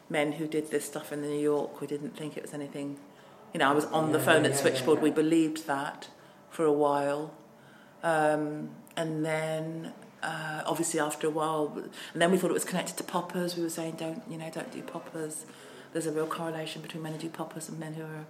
men 0.09 0.33
who 0.33 0.47
did 0.47 0.69
this 0.69 0.85
stuff 0.85 1.11
in 1.11 1.21
New 1.21 1.39
York. 1.39 1.81
We 1.81 1.87
didn't 1.87 2.15
think 2.17 2.37
it 2.37 2.43
was 2.43 2.53
anything. 2.53 2.97
You 3.53 3.59
know, 3.59 3.69
I 3.69 3.73
was 3.73 3.85
on 3.85 4.11
the 4.11 4.19
phone 4.19 4.43
yeah, 4.43 4.51
at 4.51 4.55
yeah, 4.55 4.61
Switchboard. 4.61 4.97
yeah. 4.99 5.03
We 5.03 5.11
believed 5.11 5.65
that 5.67 6.09
for 6.49 6.65
a 6.65 6.73
while. 6.73 7.33
Um, 8.03 8.69
and 8.95 9.25
then 9.25 9.93
uh, 10.21 10.61
obviously 10.65 10.99
after 10.99 11.27
a 11.27 11.29
while, 11.29 11.73
and 12.13 12.21
then 12.21 12.31
we 12.31 12.37
thought 12.37 12.49
it 12.49 12.53
was 12.53 12.65
connected 12.65 12.97
to 12.97 13.03
poppers. 13.03 13.55
We 13.55 13.63
were 13.63 13.69
saying, 13.69 13.95
don't 13.97 14.21
you 14.29 14.37
know, 14.37 14.49
don't 14.49 14.71
do 14.71 14.81
poppers. 14.81 15.45
There's 15.93 16.05
a 16.05 16.11
real 16.11 16.27
correlation 16.27 16.81
between 16.81 17.03
men 17.03 17.13
who 17.13 17.19
do 17.19 17.29
poppers 17.29 17.69
and 17.69 17.79
men 17.79 17.93
who 17.93 18.03
are. 18.03 18.25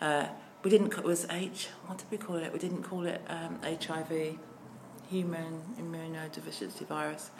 Uh, 0.00 0.28
we 0.62 0.70
didn't. 0.70 0.92
It 0.92 1.04
was 1.04 1.26
H. 1.30 1.68
What 1.86 1.98
did 1.98 2.06
we 2.10 2.18
call 2.18 2.36
it? 2.36 2.52
We 2.52 2.58
didn't 2.58 2.82
call 2.84 3.04
it 3.04 3.20
um, 3.28 3.58
HIV, 3.64 4.36
human 5.10 5.62
immunodeficiency 5.78 6.86
virus. 6.86 7.30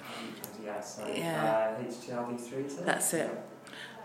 Yeah, 1.17 1.77
uh, 1.79 1.83
HTLV 1.83 2.41
three. 2.41 2.65
That's 2.85 3.15
it. 3.15 3.31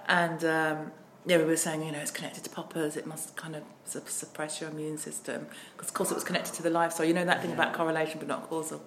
And 0.08 0.44
um, 0.46 0.92
yeah, 1.26 1.38
we 1.40 1.44
were 1.44 1.58
saying, 1.58 1.84
you 1.84 1.92
know, 1.92 2.00
it's 2.00 2.12
connected 2.12 2.44
to 2.46 2.50
poppers. 2.50 2.96
It 2.96 3.06
must 3.06 3.36
kind 3.36 3.56
of 3.56 3.64
su- 3.84 4.02
suppress 4.06 4.62
your 4.62 4.70
immune 4.70 4.98
system 4.98 5.48
because, 5.76 5.90
of 5.90 5.94
course, 5.94 6.12
it 6.12 6.16
was 6.16 6.24
connected 6.24 6.54
to 6.56 6.64
the 6.64 6.70
lifestyle. 6.70 7.06
You 7.06 7.14
know 7.14 7.26
that 7.26 7.42
thing 7.42 7.52
about 7.52 7.74
correlation 7.74 8.20
but 8.20 8.28
not 8.30 8.50
causal. 8.50 8.82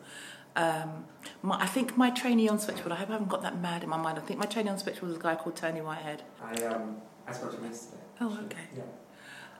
Um, 0.56 1.04
my, 1.42 1.60
I 1.60 1.66
think 1.66 1.96
my 1.96 2.10
trainee 2.10 2.48
on 2.48 2.58
Switchboard. 2.58 2.92
I 2.92 2.96
hope 2.96 3.10
I 3.10 3.12
haven't 3.12 3.28
got 3.28 3.42
that 3.42 3.60
mad 3.60 3.82
in 3.82 3.88
my 3.88 3.96
mind. 3.96 4.18
I 4.18 4.22
think 4.22 4.38
my 4.38 4.46
trainee 4.46 4.70
on 4.70 4.78
Switchboard 4.78 5.08
was 5.08 5.18
a 5.18 5.22
guy 5.22 5.36
called 5.36 5.56
Tony 5.56 5.80
Whitehead. 5.80 6.22
I 6.42 6.62
um 6.64 6.96
I 7.26 7.32
spoke 7.32 7.52
to 7.52 7.56
him 7.58 7.64
yesterday. 7.64 8.02
Oh, 8.20 8.38
okay. 8.44 8.66
Yeah. 8.76 8.82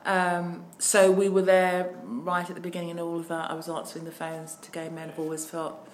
Um, 0.05 0.64
so 0.79 1.11
we 1.11 1.29
were 1.29 1.42
there 1.42 1.94
right 2.03 2.48
at 2.48 2.55
the 2.55 2.61
beginning 2.62 2.90
and 2.90 3.00
all 3.00 3.18
of 3.18 3.29
that. 3.29 3.50
I 3.50 3.55
was 3.55 3.68
answering 3.68 4.05
the 4.05 4.12
phones 4.12 4.55
to 4.57 4.70
gay 4.70 4.88
men. 4.88 5.11
I've 5.11 5.18
always 5.18 5.46
felt 5.46 5.87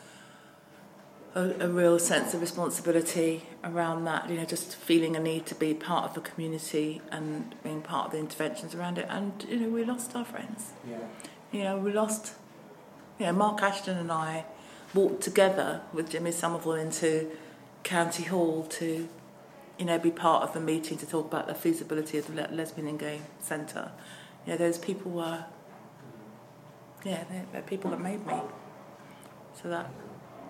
a, 1.34 1.64
a 1.64 1.68
real 1.68 1.98
sense 1.98 2.32
of 2.32 2.40
responsibility 2.40 3.42
around 3.64 4.04
that, 4.04 4.30
you 4.30 4.36
know, 4.36 4.44
just 4.44 4.76
feeling 4.76 5.16
a 5.16 5.20
need 5.20 5.44
to 5.46 5.54
be 5.54 5.74
part 5.74 6.04
of 6.04 6.14
the 6.14 6.20
community 6.20 7.02
and 7.10 7.54
being 7.62 7.82
part 7.82 8.06
of 8.06 8.12
the 8.12 8.18
interventions 8.18 8.74
around 8.74 8.98
it. 8.98 9.06
And, 9.08 9.44
you 9.48 9.56
know, 9.56 9.68
we 9.68 9.84
lost 9.84 10.14
our 10.16 10.24
friends. 10.24 10.72
Yeah. 10.88 10.98
You 11.52 11.64
know, 11.64 11.76
we 11.76 11.92
lost, 11.92 12.34
you 13.18 13.26
know, 13.26 13.32
Mark 13.32 13.60
Ashton 13.60 13.98
and 13.98 14.10
I 14.10 14.44
walked 14.96 15.22
together 15.22 15.82
with 15.92 16.10
Jimmy 16.10 16.32
Somerville 16.32 16.72
into 16.72 17.30
County 17.84 18.24
Hall 18.24 18.64
to, 18.64 19.08
you 19.78 19.84
know, 19.84 19.98
be 19.98 20.10
part 20.10 20.42
of 20.42 20.54
the 20.54 20.60
meeting 20.60 20.98
to 20.98 21.06
talk 21.06 21.26
about 21.26 21.46
the 21.46 21.54
feasibility 21.54 22.18
of 22.18 22.26
the 22.26 22.42
Le- 22.42 22.48
Lesbian 22.52 22.88
and 22.88 22.98
Gay 22.98 23.20
Centre. 23.38 23.92
You 24.44 24.52
know, 24.52 24.58
those 24.58 24.78
people 24.78 25.12
were, 25.12 25.44
yeah, 27.04 27.24
they're, 27.30 27.46
they're 27.52 27.62
people 27.62 27.90
that 27.90 28.00
made 28.00 28.26
me. 28.26 28.40
So 29.62 29.68
that 29.68 29.90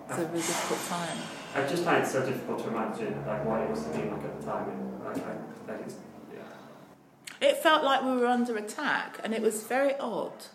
was 0.09 0.19
a 0.19 0.25
really 0.25 0.37
difficult 0.37 0.79
time. 0.87 1.17
I 1.55 1.67
just 1.67 1.83
find 1.83 2.03
it 2.03 2.07
so 2.07 2.25
difficult 2.25 2.59
to 2.59 2.67
imagine 2.69 3.25
like 3.25 3.43
what 3.45 3.61
it 3.61 3.69
must 3.69 3.85
have 3.85 3.95
been 3.95 4.11
like 4.11 4.23
at 4.23 4.39
the 4.39 4.45
time, 4.45 4.69
and 4.69 5.03
like, 5.03 5.17
I, 5.17 5.71
like 5.71 5.85
yeah. 6.33 7.47
It 7.47 7.57
felt 7.57 7.83
like 7.83 8.03
we 8.03 8.11
were 8.11 8.27
under 8.27 8.55
attack, 8.57 9.19
and 9.23 9.33
it 9.33 9.41
was 9.41 9.63
very 9.63 9.95
odd 9.97 10.45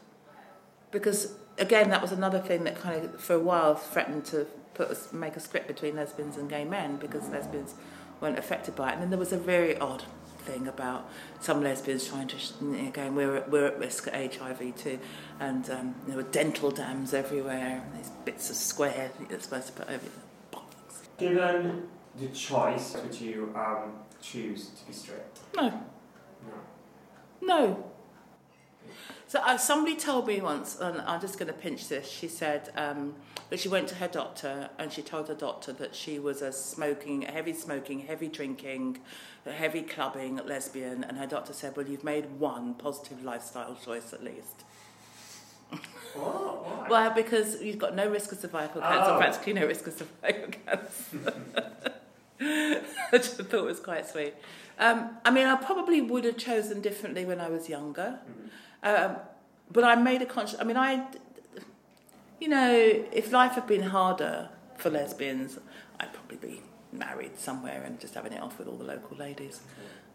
because, 0.91 1.35
again, 1.63 1.91
that 1.91 2.03
was 2.03 2.13
another 2.13 2.39
thing 2.39 2.65
that 2.65 2.79
kind 2.81 3.05
of, 3.05 3.21
for 3.21 3.35
a 3.35 3.41
while, 3.41 3.75
threatened 3.75 4.25
to 4.27 4.47
put 4.75 4.89
us, 4.89 5.13
make 5.13 5.37
a 5.37 5.41
split 5.41 5.67
between 5.67 5.97
lesbians 5.97 6.37
and 6.37 6.49
gay 6.51 6.65
men 6.65 6.97
because 6.97 7.29
lesbians 7.29 7.75
weren't 8.21 8.39
affected 8.39 8.75
by 8.77 8.91
it. 8.91 8.95
And 8.95 9.03
then 9.03 9.11
there 9.11 9.19
was 9.19 9.33
a 9.33 9.39
very 9.39 9.79
odd 9.79 10.05
thing 10.41 10.67
about 10.67 11.09
some 11.41 11.63
lesbians 11.63 12.09
trying 12.09 12.27
to, 12.29 12.39
sh- 12.39 12.53
you 12.61 12.67
know, 12.69 12.91
going, 12.91 13.15
we're, 13.15 13.43
we're 13.49 13.67
at 13.67 13.79
risk 13.79 14.09
of 14.09 14.13
HIV 14.15 14.77
too, 14.77 14.99
and 15.39 15.71
um, 15.71 15.95
there 16.07 16.17
were 16.17 16.25
dental 16.25 16.71
dams 16.71 17.15
everywhere, 17.15 17.83
and 17.85 17.99
these 17.99 18.11
bits 18.25 18.51
of 18.51 18.57
square 18.57 19.11
that 19.19 19.31
you're 19.31 19.41
supposed 19.41 19.69
to 19.69 19.73
put 19.73 19.89
over 19.89 20.05
the 20.05 20.57
bollocks. 20.57 21.07
Given 21.19 21.89
the 22.19 22.27
choice, 22.29 22.97
would 22.97 23.19
you 23.21 23.53
um, 23.55 23.93
choose 24.21 24.69
to 24.71 24.85
be 24.87 24.93
straight? 24.93 25.21
No, 25.57 25.69
No. 25.71 26.55
No. 27.41 27.92
So 29.33 29.41
uh, 29.41 29.57
somebody 29.57 29.97
told 29.97 30.27
me 30.27 30.43
once, 30.43 30.79
and 30.79 31.01
I'm 31.01 31.19
just 31.19 31.39
going 31.39 31.47
to 31.47 31.55
pinch 31.55 31.89
this. 31.89 32.07
She 32.07 32.29
said 32.29 32.69
um, 32.77 33.15
that 33.49 33.61
she 33.61 33.71
went 33.71 33.89
to 33.89 33.95
her 33.95 34.07
doctor 34.07 34.69
and 34.79 34.93
she 34.93 35.01
told 35.01 35.29
her 35.29 35.35
doctor 35.35 35.73
that 35.73 35.95
she 35.95 36.19
was 36.19 36.43
a 36.43 36.53
smoking, 36.53 37.23
heavy 37.23 37.55
smoking, 37.55 38.01
heavy 38.01 38.29
drinking, 38.29 38.99
heavy 39.47 39.81
clubbing 39.81 40.37
lesbian, 40.45 41.03
and 41.03 41.17
her 41.17 41.27
doctor 41.27 41.55
said, 41.55 41.75
"Well, 41.75 41.89
you've 41.89 42.05
made 42.05 42.27
one 42.39 42.75
positive 42.75 43.25
lifestyle 43.25 43.75
choice 43.83 44.13
at 44.13 44.23
least." 44.23 44.65
Why? 46.15 46.87
Well, 46.91 47.15
because 47.15 47.63
you've 47.63 47.79
got 47.79 47.97
no 47.97 48.11
risk 48.11 48.33
of 48.33 48.39
cervical 48.39 48.83
cancer, 48.83 49.13
Oh. 49.13 49.17
practically 49.17 49.55
no 49.55 49.67
risk 49.67 49.87
of 49.87 49.95
cervical 49.95 50.61
cancer. 50.67 51.33
I 53.13 53.17
just 53.17 53.37
thought 53.37 53.55
it 53.55 53.65
was 53.65 53.81
quite 53.81 54.07
sweet. 54.07 54.35
Um, 54.79 55.17
I 55.25 55.31
mean, 55.31 55.47
I 55.47 55.57
probably 55.57 56.03
would 56.03 56.25
have 56.27 56.37
chosen 56.37 56.83
differently 56.83 57.25
when 57.25 57.41
I 57.41 57.49
was 57.49 57.71
younger. 57.71 58.19
Um, 58.83 59.17
but 59.71 59.85
I 59.85 59.95
made 59.95 60.23
a 60.23 60.27
conscious. 60.27 60.59
I 60.61 60.65
mean, 60.65 60.77
I, 60.77 61.07
you 62.41 62.49
know, 62.49 62.71
if 63.13 63.33
life 63.33 63.53
had 63.53 63.67
been 63.67 63.83
harder 63.83 64.49
for 64.77 64.91
lesbians, 64.91 65.59
I'd 66.01 66.13
probably 66.13 66.37
be 66.37 66.63
married 66.93 67.39
somewhere 67.39 67.83
and 67.85 67.99
just 67.99 68.15
having 68.15 68.33
it 68.33 68.43
off 68.43 68.59
with 68.59 68.69
all 68.69 68.77
the 68.77 68.85
local 68.85 69.17
ladies. 69.17 69.61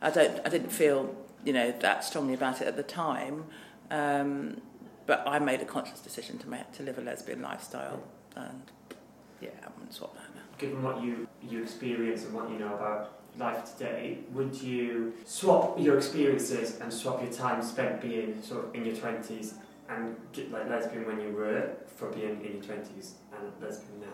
I 0.02 0.12
don't. 0.12 0.46
I 0.46 0.50
didn't 0.50 0.72
feel, 0.72 1.16
you 1.44 1.54
know, 1.54 1.72
that 1.80 2.04
strongly 2.04 2.34
about 2.34 2.62
it 2.62 2.68
at 2.68 2.76
the 2.76 2.84
time. 2.84 3.46
Um, 3.90 4.62
but 5.06 5.24
I 5.26 5.40
made 5.40 5.62
a 5.62 5.66
conscious 5.66 6.02
decision 6.02 6.38
to 6.40 6.50
make, 6.50 6.72
to 6.74 6.84
live 6.84 6.98
a 6.98 7.02
lesbian 7.02 7.42
lifestyle, 7.42 8.04
and 8.36 8.62
yeah, 9.42 9.50
I 9.64 9.70
wouldn't 9.76 9.94
swap 9.94 10.16
that. 10.16 10.58
Given 10.58 10.84
what 10.84 11.02
you 11.02 11.28
you 11.42 11.64
experience 11.64 12.26
and 12.26 12.34
what 12.34 12.50
you 12.50 12.60
know 12.60 12.74
about 12.76 13.14
life 13.38 13.78
today, 13.78 14.20
would 14.34 14.54
you 14.62 15.14
swap 15.26 15.80
your 15.80 15.98
experiences 15.98 16.80
and 16.80 16.92
swap 16.92 17.22
your 17.22 17.32
time 17.32 17.62
spent 17.62 18.02
being 18.02 18.42
sort 18.42 18.66
of 18.66 18.76
in 18.76 18.86
your 18.86 18.96
twenties 18.96 19.56
and 19.90 20.16
get 20.34 20.52
like 20.52 20.70
lesbian 20.70 21.06
when 21.06 21.22
you 21.22 21.32
were 21.32 21.72
for 21.96 22.10
being 22.10 22.44
in 22.44 22.54
your 22.54 22.64
twenties 22.64 23.16
and 23.34 23.52
lesbian 23.62 24.02
now? 24.02 24.08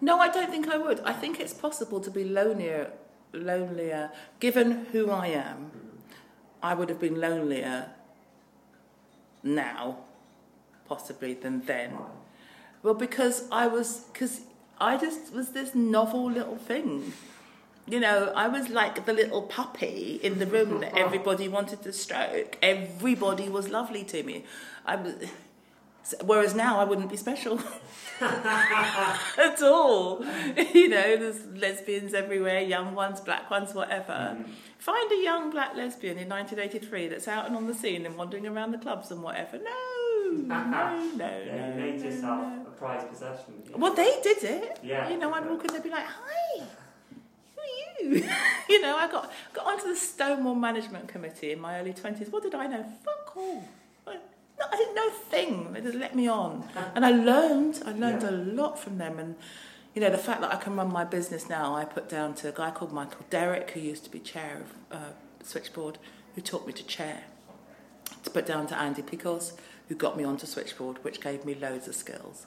No, 0.00 0.18
I 0.18 0.28
don't 0.28 0.50
think 0.50 0.68
I 0.68 0.78
would. 0.78 1.00
I 1.00 1.12
think 1.12 1.40
it's 1.40 1.52
possible 1.52 2.00
to 2.00 2.10
be 2.10 2.24
lonelier, 2.24 2.92
lonelier. 3.32 4.10
Given 4.38 4.86
who 4.92 5.10
I 5.10 5.26
am, 5.28 5.56
mm-hmm. 5.56 5.96
I 6.62 6.74
would 6.74 6.88
have 6.88 7.00
been 7.00 7.20
lonelier 7.20 7.90
now, 9.42 9.98
possibly 10.88 11.34
than 11.34 11.62
then. 11.66 11.92
Why? 11.92 12.06
Well, 12.82 12.94
because 12.94 13.46
I 13.52 13.66
was, 13.66 14.04
because 14.12 14.40
I 14.80 14.96
just 14.96 15.34
was 15.34 15.50
this 15.50 15.74
novel 15.74 16.30
little 16.30 16.56
thing. 16.56 17.12
You 17.90 17.98
know, 17.98 18.32
I 18.36 18.46
was 18.46 18.68
like 18.68 19.04
the 19.04 19.12
little 19.12 19.42
puppy 19.42 20.20
in 20.22 20.38
the 20.38 20.46
room 20.46 20.80
that 20.80 20.92
oh. 20.94 20.98
everybody 21.04 21.48
wanted 21.48 21.82
to 21.82 21.92
stroke. 21.92 22.56
Everybody 22.62 23.48
was 23.48 23.68
lovely 23.68 24.04
to 24.04 24.22
me. 24.22 24.44
I 24.86 24.94
was, 24.96 25.14
whereas 26.24 26.54
now 26.54 26.78
I 26.78 26.84
wouldn't 26.84 27.10
be 27.10 27.16
special 27.16 27.60
at 28.20 29.60
all. 29.62 30.24
You 30.72 30.88
know, 30.88 31.16
there's 31.16 31.44
lesbians 31.46 32.14
everywhere, 32.14 32.60
young 32.60 32.94
ones, 32.94 33.20
black 33.20 33.50
ones, 33.50 33.74
whatever. 33.74 34.12
Mm-hmm. 34.12 34.52
Find 34.78 35.12
a 35.12 35.22
young 35.22 35.50
black 35.50 35.74
lesbian 35.76 36.16
in 36.16 36.28
1983 36.28 37.08
that's 37.08 37.28
out 37.28 37.46
and 37.46 37.56
on 37.56 37.66
the 37.66 37.74
scene 37.74 38.06
and 38.06 38.16
wandering 38.16 38.46
around 38.46 38.70
the 38.70 38.78
clubs 38.78 39.10
and 39.10 39.22
whatever. 39.22 39.58
No, 39.58 40.30
no, 40.32 40.62
no, 41.16 41.42
Yeah, 41.44 41.70
no. 41.70 41.74
you 41.74 41.80
made 41.80 41.98
no, 41.98 42.04
yourself 42.04 42.46
no. 42.46 42.66
a 42.66 42.70
prized 42.78 43.08
possession. 43.08 43.54
Well, 43.76 43.94
they 43.94 44.20
did 44.22 44.42
it. 44.44 44.78
Yeah. 44.82 45.08
You 45.10 45.18
know, 45.18 45.32
I'd 45.34 45.48
walk 45.50 45.64
in, 45.64 45.72
they'd 45.74 45.82
be 45.82 45.90
like, 45.90 46.06
"Hi, 46.06 46.64
you?" 48.68 48.80
know, 48.82 48.96
I 48.96 49.08
got 49.10 49.32
got 49.52 49.66
onto 49.66 49.88
the 49.88 49.96
Stonewall 49.96 50.54
Management 50.54 51.08
Committee 51.08 51.52
in 51.52 51.60
my 51.60 51.78
early 51.80 51.92
twenties. 51.92 52.28
What 52.30 52.42
did 52.42 52.54
I 52.54 52.66
know? 52.66 52.84
Fuck 53.04 53.36
all. 53.36 53.64
I, 54.06 54.14
no, 54.14 54.66
I 54.72 54.76
didn't 54.76 54.94
know 54.94 55.08
a 55.08 55.10
thing. 55.10 55.72
They 55.72 55.80
just 55.80 55.96
let 55.96 56.14
me 56.14 56.28
on, 56.28 56.68
and 56.94 57.04
I 57.04 57.10
learned. 57.10 57.82
I 57.86 57.92
learned 57.92 58.22
Yeah. 58.22 58.30
a 58.30 58.32
lot 58.32 58.78
from 58.78 58.98
them, 58.98 59.18
and. 59.18 59.36
You 59.92 60.00
know, 60.00 60.10
the 60.10 60.18
fact 60.18 60.40
that 60.42 60.52
I 60.52 60.56
can 60.56 60.76
run 60.76 60.92
my 60.92 61.02
business 61.02 61.48
now, 61.48 61.74
I 61.74 61.84
put 61.84 62.08
down 62.08 62.34
to 62.34 62.48
a 62.48 62.52
guy 62.52 62.70
called 62.70 62.92
Michael 62.92 63.26
Derrick, 63.28 63.72
who 63.72 63.80
used 63.80 64.04
to 64.04 64.10
be 64.10 64.20
chair 64.20 64.62
of 64.90 64.96
uh, 64.96 65.10
Switchboard, 65.42 65.98
who 66.36 66.40
taught 66.40 66.64
me 66.64 66.72
to 66.74 66.84
chair. 66.86 67.24
To 68.22 68.30
put 68.30 68.46
down 68.46 68.68
to 68.68 68.78
Andy 68.78 69.02
Piccos, 69.02 69.54
who 69.88 69.96
got 69.96 70.16
me 70.16 70.22
onto 70.22 70.46
Switchboard, 70.46 71.02
which 71.02 71.20
gave 71.20 71.44
me 71.44 71.56
loads 71.56 71.88
of 71.88 71.96
skills. 71.96 72.46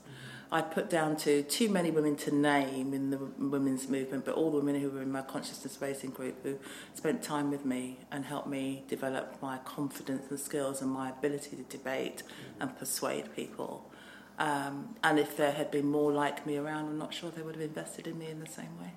I 0.53 0.61
put 0.61 0.87
down 0.87 1.17
to 1.17 1.41
too 1.41 1.67
many 1.67 1.89
women 1.89 2.15
to 2.17 2.35
name 2.35 2.93
in 2.93 3.09
the 3.09 3.17
women's 3.17 3.89
movement, 3.89 4.23
but 4.23 4.35
all 4.35 4.51
the 4.51 4.57
women 4.57 4.79
who 4.79 4.91
were 4.91 5.01
in 5.01 5.11
my 5.11 5.23
consciousness 5.23 5.79
raising 5.81 6.11
group 6.11 6.43
who 6.43 6.59
spent 6.93 7.23
time 7.23 7.49
with 7.49 7.65
me 7.65 7.97
and 8.11 8.23
helped 8.23 8.47
me 8.47 8.83
develop 8.87 9.35
my 9.41 9.57
confidence 9.65 10.29
and 10.29 10.39
skills 10.39 10.79
and 10.83 10.91
my 10.91 11.09
ability 11.09 11.55
to 11.55 11.63
debate 11.63 12.21
and 12.59 12.77
persuade 12.77 13.35
people. 13.35 13.91
Um, 14.37 14.95
and 15.03 15.17
if 15.17 15.35
there 15.35 15.53
had 15.53 15.71
been 15.71 15.87
more 15.87 16.11
like 16.11 16.45
me 16.45 16.57
around, 16.57 16.85
I'm 16.85 16.99
not 16.99 17.15
sure 17.15 17.31
they 17.31 17.41
would 17.41 17.55
have 17.55 17.63
invested 17.63 18.05
in 18.05 18.19
me 18.19 18.27
in 18.27 18.39
the 18.39 18.47
same 18.49 18.79
way. 18.79 18.91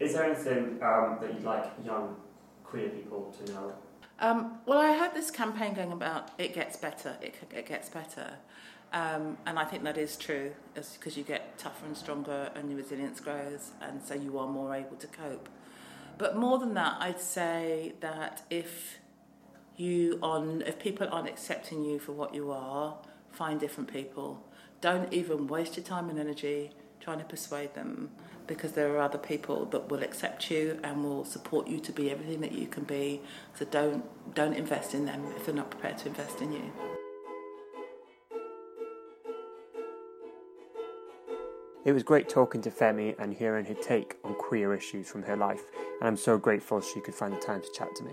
Is 0.00 0.14
there 0.14 0.24
anything 0.24 0.80
um, 0.82 1.18
that 1.20 1.32
you'd 1.32 1.44
like 1.44 1.64
young 1.84 2.16
queer 2.64 2.88
people 2.88 3.32
to 3.38 3.52
know? 3.52 3.72
Um, 4.18 4.58
well, 4.66 4.78
I 4.78 4.98
heard 4.98 5.14
this 5.14 5.30
campaign 5.30 5.74
going 5.74 5.92
about 5.92 6.30
it 6.38 6.54
gets 6.54 6.76
better, 6.76 7.16
it, 7.22 7.36
it 7.54 7.66
gets 7.66 7.88
better. 7.88 8.38
Um, 8.92 9.38
and 9.46 9.58
I 9.58 9.64
think 9.64 9.84
that 9.84 9.96
is 9.96 10.16
true 10.16 10.52
because 10.74 11.16
you 11.16 11.24
get 11.24 11.56
tougher 11.58 11.86
and 11.86 11.96
stronger 11.96 12.50
and 12.54 12.68
your 12.68 12.78
resilience 12.78 13.20
grows, 13.20 13.70
and 13.80 14.02
so 14.02 14.14
you 14.14 14.38
are 14.38 14.46
more 14.46 14.74
able 14.74 14.96
to 14.96 15.06
cope. 15.06 15.48
But 16.18 16.36
more 16.36 16.58
than 16.58 16.74
that, 16.74 16.96
I'd 17.00 17.20
say 17.20 17.94
that 18.00 18.42
if 18.50 18.98
you 19.76 20.18
on 20.22 20.62
if 20.66 20.78
people 20.78 21.08
aren't 21.10 21.28
accepting 21.28 21.84
you 21.84 21.98
for 21.98 22.12
what 22.12 22.34
you 22.34 22.50
are, 22.52 22.96
find 23.30 23.58
different 23.58 23.90
people. 23.90 24.46
Don't 24.80 25.12
even 25.12 25.46
waste 25.46 25.76
your 25.76 25.84
time 25.84 26.10
and 26.10 26.18
energy 26.18 26.70
trying 27.00 27.18
to 27.18 27.24
persuade 27.24 27.74
them 27.74 28.10
because 28.46 28.72
there 28.72 28.94
are 28.94 28.98
other 28.98 29.18
people 29.18 29.64
that 29.66 29.88
will 29.88 30.02
accept 30.02 30.50
you 30.50 30.78
and 30.84 31.02
will 31.02 31.24
support 31.24 31.66
you 31.66 31.80
to 31.80 31.92
be 31.92 32.10
everything 32.10 32.40
that 32.40 32.52
you 32.52 32.66
can 32.66 32.84
be. 32.84 33.22
So 33.54 33.64
don't 33.64 34.04
don't 34.34 34.54
invest 34.54 34.94
in 34.94 35.06
them 35.06 35.24
if 35.36 35.46
they're 35.46 35.54
not 35.54 35.70
prepared 35.70 35.98
to 35.98 36.08
invest 36.08 36.42
in 36.42 36.52
you. 36.52 36.91
It 41.84 41.92
was 41.92 42.04
great 42.04 42.28
talking 42.28 42.62
to 42.62 42.70
Femi 42.70 43.18
and 43.18 43.34
hearing 43.34 43.64
her 43.64 43.74
take 43.74 44.16
on 44.22 44.34
queer 44.34 44.72
issues 44.72 45.08
from 45.08 45.24
her 45.24 45.36
life, 45.36 45.64
and 46.00 46.06
I'm 46.06 46.16
so 46.16 46.38
grateful 46.38 46.80
she 46.80 47.00
could 47.00 47.14
find 47.14 47.32
the 47.32 47.38
time 47.38 47.60
to 47.60 47.72
chat 47.72 47.88
to 47.96 48.04
me. 48.04 48.12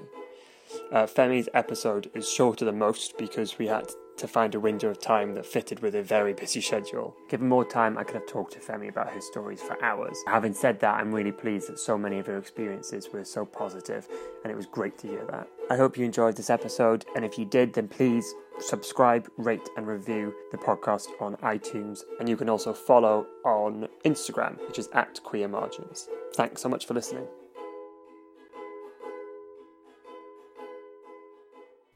Uh, 0.91 1.05
Femi's 1.05 1.49
episode 1.53 2.09
is 2.15 2.27
shorter 2.27 2.65
than 2.65 2.79
most 2.79 3.17
because 3.17 3.59
we 3.59 3.67
had 3.67 3.87
to 4.17 4.27
find 4.27 4.55
a 4.55 4.59
window 4.59 4.89
of 4.89 4.99
time 4.99 5.35
that 5.35 5.45
fitted 5.45 5.81
with 5.81 5.95
a 5.95 6.01
very 6.01 6.33
busy 6.33 6.61
schedule. 6.61 7.15
Given 7.29 7.47
more 7.47 7.63
time, 7.63 7.97
I 7.97 8.03
could 8.03 8.15
have 8.15 8.27
talked 8.27 8.53
to 8.53 8.59
Femi 8.59 8.89
about 8.89 9.11
her 9.11 9.21
stories 9.21 9.61
for 9.61 9.81
hours. 9.83 10.17
Having 10.27 10.55
said 10.55 10.79
that, 10.79 10.95
I'm 10.95 11.13
really 11.13 11.31
pleased 11.31 11.69
that 11.69 11.79
so 11.79 11.97
many 11.97 12.17
of 12.19 12.25
her 12.25 12.37
experiences 12.37 13.09
were 13.13 13.23
so 13.23 13.45
positive, 13.45 14.07
and 14.43 14.51
it 14.51 14.55
was 14.55 14.65
great 14.65 14.97
to 14.99 15.07
hear 15.07 15.25
that. 15.27 15.47
I 15.69 15.77
hope 15.77 15.97
you 15.97 16.03
enjoyed 16.05 16.35
this 16.35 16.49
episode, 16.49 17.05
and 17.15 17.23
if 17.23 17.37
you 17.37 17.45
did, 17.45 17.73
then 17.73 17.87
please 17.87 18.33
subscribe, 18.59 19.29
rate, 19.37 19.69
and 19.77 19.85
review 19.85 20.33
the 20.51 20.57
podcast 20.57 21.07
on 21.21 21.35
iTunes. 21.37 21.99
And 22.19 22.27
you 22.27 22.35
can 22.35 22.49
also 22.49 22.73
follow 22.73 23.27
on 23.45 23.87
Instagram, 24.03 24.57
which 24.67 24.79
is 24.79 24.89
at 24.93 25.21
Queer 25.23 25.47
Margins. 25.47 26.07
Thanks 26.33 26.61
so 26.61 26.69
much 26.69 26.87
for 26.87 26.95
listening. 26.95 27.27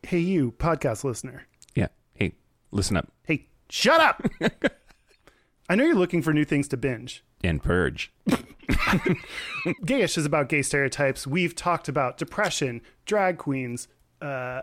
Hey, 0.03 0.19
you, 0.19 0.51
podcast 0.51 1.03
listener. 1.03 1.47
Yeah. 1.73 1.87
Hey, 2.13 2.33
listen 2.71 2.97
up 2.97 3.11
Hey, 3.25 3.47
shut 3.69 3.99
up! 3.99 4.23
I 5.69 5.75
know 5.75 5.85
you're 5.85 5.95
looking 5.95 6.21
for 6.21 6.33
new 6.33 6.45
things 6.45 6.67
to 6.69 6.77
binge. 6.77 7.23
and 7.43 7.63
purge. 7.63 8.13
Gayish 9.85 10.17
is 10.17 10.25
about 10.25 10.49
gay 10.49 10.61
stereotypes. 10.61 11.25
We've 11.27 11.55
talked 11.55 11.87
about 11.87 12.17
depression, 12.17 12.81
drag 13.05 13.37
queens, 13.37 13.87
uh, 14.21 14.61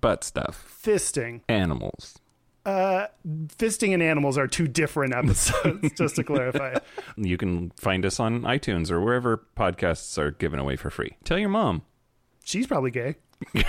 Butt 0.00 0.24
stuff. 0.24 0.80
fisting. 0.82 1.40
Animals. 1.48 2.18
Fisting 2.66 3.94
and 3.94 4.02
animals 4.02 4.36
are 4.36 4.46
two 4.46 4.68
different 4.68 5.14
episodes, 5.14 5.90
just 5.96 6.16
to 6.16 6.24
clarify. 6.24 6.74
You 7.16 7.38
can 7.38 7.70
find 7.76 8.04
us 8.04 8.20
on 8.20 8.42
iTunes 8.42 8.90
or 8.90 9.00
wherever 9.00 9.46
podcasts 9.56 10.18
are 10.18 10.32
given 10.32 10.58
away 10.58 10.76
for 10.76 10.90
free. 10.90 11.16
Tell 11.24 11.38
your 11.38 11.48
mom. 11.48 11.82
She's 12.44 12.66
probably 12.66 12.90
gay. 12.90 13.16